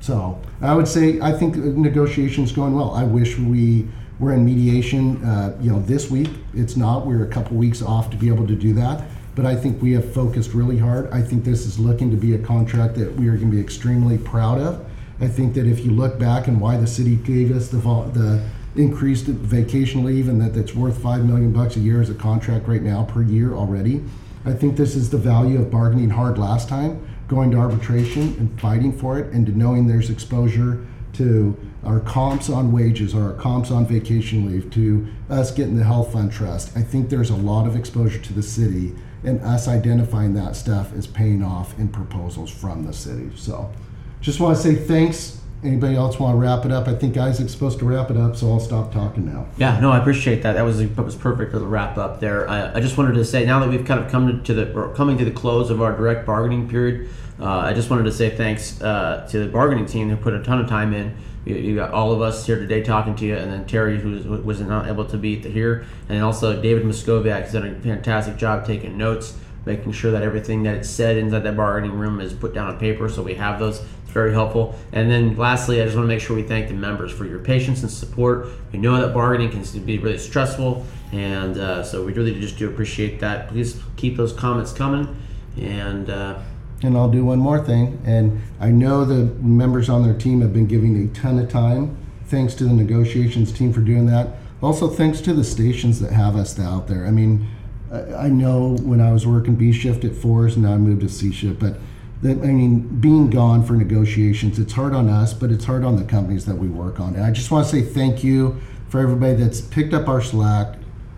So 0.00 0.40
I 0.60 0.74
would 0.74 0.88
say 0.88 1.20
I 1.20 1.32
think 1.32 1.56
negotiations 1.56 2.52
going 2.52 2.74
well. 2.74 2.92
I 2.92 3.04
wish 3.04 3.38
we 3.38 3.88
were 4.20 4.32
in 4.34 4.44
mediation. 4.44 5.24
Uh, 5.24 5.56
you 5.60 5.72
know, 5.72 5.80
this 5.80 6.10
week 6.10 6.28
it's 6.54 6.76
not. 6.76 7.06
We're 7.06 7.24
a 7.24 7.28
couple 7.28 7.56
weeks 7.56 7.82
off 7.82 8.10
to 8.10 8.16
be 8.16 8.28
able 8.28 8.46
to 8.46 8.54
do 8.54 8.72
that. 8.74 9.04
But 9.34 9.46
I 9.46 9.56
think 9.56 9.80
we 9.80 9.92
have 9.92 10.12
focused 10.12 10.52
really 10.54 10.78
hard. 10.78 11.10
I 11.10 11.22
think 11.22 11.44
this 11.44 11.66
is 11.66 11.78
looking 11.78 12.10
to 12.10 12.16
be 12.16 12.34
a 12.34 12.38
contract 12.38 12.94
that 12.96 13.14
we 13.14 13.28
are 13.28 13.36
going 13.36 13.50
to 13.50 13.56
be 13.56 13.60
extremely 13.60 14.18
proud 14.18 14.58
of. 14.58 14.84
I 15.20 15.28
think 15.28 15.54
that 15.54 15.66
if 15.66 15.84
you 15.84 15.90
look 15.90 16.18
back 16.18 16.46
and 16.46 16.60
why 16.60 16.76
the 16.76 16.86
city 16.86 17.16
gave 17.16 17.54
us 17.54 17.68
the 17.68 17.78
the 17.78 18.42
increased 18.76 19.26
vacation 19.26 20.04
leave 20.04 20.28
and 20.28 20.40
that 20.40 20.54
that's 20.54 20.74
worth 20.74 21.02
five 21.02 21.24
million 21.24 21.52
bucks 21.52 21.76
a 21.76 21.80
year 21.80 22.00
as 22.00 22.08
a 22.08 22.14
contract 22.14 22.68
right 22.68 22.82
now 22.82 23.04
per 23.04 23.22
year 23.22 23.54
already. 23.54 24.02
I 24.44 24.52
think 24.52 24.76
this 24.76 24.94
is 24.94 25.10
the 25.10 25.18
value 25.18 25.60
of 25.60 25.70
bargaining 25.70 26.10
hard 26.10 26.38
last 26.38 26.68
time, 26.68 27.04
going 27.28 27.50
to 27.50 27.58
arbitration 27.58 28.34
and 28.38 28.60
fighting 28.60 28.92
for 28.92 29.18
it, 29.18 29.32
and 29.32 29.44
to 29.46 29.52
knowing 29.56 29.86
there's 29.86 30.08
exposure 30.08 30.86
to 31.14 31.58
our 31.84 32.00
comps 32.00 32.48
on 32.48 32.72
wages 32.72 33.14
or 33.14 33.22
our 33.24 33.32
comps 33.34 33.70
on 33.70 33.86
vacation 33.86 34.46
leave, 34.46 34.70
to 34.70 35.06
us 35.28 35.50
getting 35.50 35.76
the 35.76 35.84
health 35.84 36.12
fund 36.12 36.32
trust. 36.32 36.76
I 36.76 36.82
think 36.82 37.08
there's 37.08 37.30
a 37.30 37.36
lot 37.36 37.66
of 37.66 37.76
exposure 37.76 38.18
to 38.18 38.32
the 38.32 38.42
city, 38.42 38.94
and 39.24 39.40
us 39.40 39.68
identifying 39.68 40.34
that 40.34 40.56
stuff 40.56 40.92
is 40.92 41.06
paying 41.06 41.42
off 41.42 41.78
in 41.78 41.88
proposals 41.88 42.50
from 42.50 42.84
the 42.84 42.92
city. 42.92 43.30
So, 43.36 43.72
just 44.20 44.40
want 44.40 44.56
to 44.56 44.62
say 44.62 44.74
thanks. 44.74 45.39
Anybody 45.62 45.94
else 45.94 46.18
want 46.18 46.34
to 46.34 46.38
wrap 46.38 46.64
it 46.64 46.72
up? 46.72 46.88
I 46.88 46.94
think 46.94 47.18
Isaac's 47.18 47.52
supposed 47.52 47.78
to 47.80 47.84
wrap 47.84 48.10
it 48.10 48.16
up, 48.16 48.34
so 48.34 48.50
I'll 48.50 48.60
stop 48.60 48.92
talking 48.92 49.26
now. 49.26 49.46
Yeah, 49.58 49.78
no, 49.78 49.90
I 49.90 49.98
appreciate 49.98 50.42
that. 50.42 50.54
That 50.54 50.62
was 50.62 50.78
that 50.78 51.02
was 51.02 51.14
perfect 51.14 51.52
little 51.52 51.68
wrap 51.68 51.98
up 51.98 52.18
there. 52.18 52.48
I, 52.48 52.76
I 52.76 52.80
just 52.80 52.96
wanted 52.96 53.12
to 53.14 53.24
say 53.26 53.44
now 53.44 53.60
that 53.60 53.68
we've 53.68 53.84
kind 53.84 54.02
of 54.02 54.10
come 54.10 54.42
to 54.42 54.54
the 54.54 54.92
coming 54.94 55.18
to 55.18 55.24
the 55.24 55.30
close 55.30 55.68
of 55.68 55.82
our 55.82 55.94
direct 55.94 56.24
bargaining 56.24 56.66
period, 56.66 57.10
uh, 57.38 57.44
I 57.44 57.74
just 57.74 57.90
wanted 57.90 58.04
to 58.04 58.12
say 58.12 58.30
thanks 58.30 58.80
uh, 58.80 59.26
to 59.30 59.40
the 59.40 59.48
bargaining 59.48 59.84
team 59.84 60.08
who 60.08 60.16
put 60.16 60.32
a 60.32 60.42
ton 60.42 60.60
of 60.60 60.68
time 60.68 60.94
in. 60.94 61.14
You, 61.44 61.56
you 61.56 61.76
got 61.76 61.92
all 61.92 62.12
of 62.12 62.22
us 62.22 62.46
here 62.46 62.58
today 62.58 62.82
talking 62.82 63.14
to 63.16 63.26
you, 63.26 63.36
and 63.36 63.52
then 63.52 63.66
Terry, 63.66 63.98
who 63.98 64.12
was, 64.12 64.24
was 64.42 64.60
not 64.62 64.88
able 64.88 65.04
to 65.06 65.18
be 65.18 65.36
here, 65.36 65.84
and 66.08 66.22
also 66.22 66.60
David 66.60 66.84
Muscoviak 66.84 67.42
has 67.42 67.52
done 67.52 67.66
a 67.66 67.74
fantastic 67.80 68.36
job 68.36 68.66
taking 68.66 68.96
notes, 68.96 69.36
making 69.66 69.92
sure 69.92 70.10
that 70.10 70.22
everything 70.22 70.62
that 70.62 70.78
is 70.78 70.90
said 70.90 71.18
inside 71.18 71.40
that 71.40 71.56
bargaining 71.56 71.98
room 71.98 72.20
is 72.20 72.32
put 72.32 72.54
down 72.54 72.68
on 72.68 72.78
paper, 72.78 73.10
so 73.10 73.22
we 73.22 73.34
have 73.34 73.58
those. 73.58 73.82
Very 74.12 74.32
helpful. 74.32 74.74
And 74.92 75.10
then 75.10 75.36
lastly, 75.36 75.80
I 75.80 75.84
just 75.84 75.96
want 75.96 76.04
to 76.04 76.08
make 76.08 76.20
sure 76.20 76.36
we 76.36 76.42
thank 76.42 76.68
the 76.68 76.74
members 76.74 77.12
for 77.12 77.24
your 77.24 77.38
patience 77.38 77.82
and 77.82 77.90
support. 77.90 78.48
We 78.72 78.78
know 78.78 79.00
that 79.00 79.14
bargaining 79.14 79.50
can 79.50 79.84
be 79.84 79.98
really 79.98 80.18
stressful, 80.18 80.84
and 81.12 81.56
uh, 81.56 81.82
so 81.82 82.04
we 82.04 82.12
really 82.12 82.38
just 82.40 82.58
do 82.58 82.68
appreciate 82.68 83.20
that. 83.20 83.48
Please 83.48 83.80
keep 83.96 84.16
those 84.16 84.32
comments 84.32 84.72
coming, 84.72 85.16
and. 85.56 86.10
Uh, 86.10 86.38
And 86.82 86.96
I'll 86.96 87.10
do 87.10 87.24
one 87.26 87.38
more 87.38 87.62
thing. 87.62 88.00
And 88.06 88.40
I 88.58 88.70
know 88.70 89.04
the 89.04 89.34
members 89.42 89.88
on 89.88 90.02
their 90.02 90.14
team 90.14 90.40
have 90.40 90.52
been 90.52 90.66
giving 90.66 90.96
a 91.04 91.08
ton 91.12 91.38
of 91.38 91.50
time. 91.50 91.94
Thanks 92.24 92.54
to 92.54 92.64
the 92.64 92.72
negotiations 92.72 93.52
team 93.52 93.70
for 93.72 93.82
doing 93.82 94.06
that. 94.06 94.28
Also, 94.62 94.88
thanks 94.88 95.20
to 95.22 95.34
the 95.34 95.44
stations 95.44 96.00
that 96.00 96.12
have 96.12 96.36
us 96.36 96.58
out 96.58 96.88
there. 96.88 97.04
I 97.06 97.10
mean, 97.10 97.46
I 97.92 98.28
know 98.28 98.76
when 98.82 99.00
I 99.00 99.12
was 99.12 99.26
working 99.26 99.56
B 99.56 99.72
shift 99.72 100.04
at 100.04 100.14
Fours, 100.14 100.56
and 100.56 100.64
now 100.64 100.74
I 100.74 100.78
moved 100.78 101.02
to 101.02 101.08
C 101.08 101.32
shift, 101.32 101.58
but 101.60 101.76
that 102.22 102.38
I 102.38 102.52
mean, 102.52 102.80
being 103.00 103.30
gone 103.30 103.64
for 103.64 103.72
negotiations, 103.72 104.58
it's 104.58 104.72
hard 104.72 104.94
on 104.94 105.08
us, 105.08 105.32
but 105.32 105.50
it's 105.50 105.64
hard 105.64 105.84
on 105.84 105.96
the 105.96 106.04
companies 106.04 106.44
that 106.46 106.56
we 106.56 106.68
work 106.68 107.00
on. 107.00 107.14
And 107.14 107.24
I 107.24 107.30
just 107.30 107.50
want 107.50 107.66
to 107.66 107.70
say 107.70 107.82
thank 107.82 108.22
you 108.22 108.60
for 108.88 109.00
everybody 109.00 109.34
that's 109.34 109.60
picked 109.60 109.94
up 109.94 110.08
our 110.08 110.20
slack, 110.20 110.76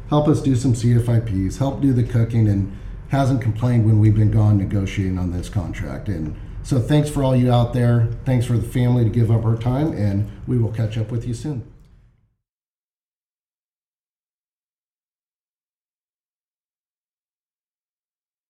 help 0.08 0.28
us 0.28 0.40
do 0.40 0.54
some 0.54 0.74
CFIPs, 0.74 1.58
help 1.58 1.80
do 1.80 1.92
the 1.92 2.04
cooking, 2.04 2.48
and 2.48 2.76
hasn't 3.08 3.42
complained 3.42 3.84
when 3.84 3.98
we've 3.98 4.14
been 4.14 4.30
gone 4.30 4.58
negotiating 4.58 5.18
on 5.18 5.32
this 5.32 5.48
contract. 5.48 6.08
And 6.08 6.36
so 6.62 6.78
thanks 6.78 7.10
for 7.10 7.24
all 7.24 7.34
you 7.34 7.52
out 7.52 7.72
there. 7.72 8.08
Thanks 8.24 8.46
for 8.46 8.56
the 8.56 8.66
family 8.66 9.04
to 9.04 9.10
give 9.10 9.30
up 9.30 9.44
our 9.44 9.56
time, 9.56 9.92
and 9.92 10.30
we 10.46 10.58
will 10.58 10.72
catch 10.72 10.96
up 10.96 11.10
with 11.10 11.26
you 11.26 11.34
soon. 11.34 11.71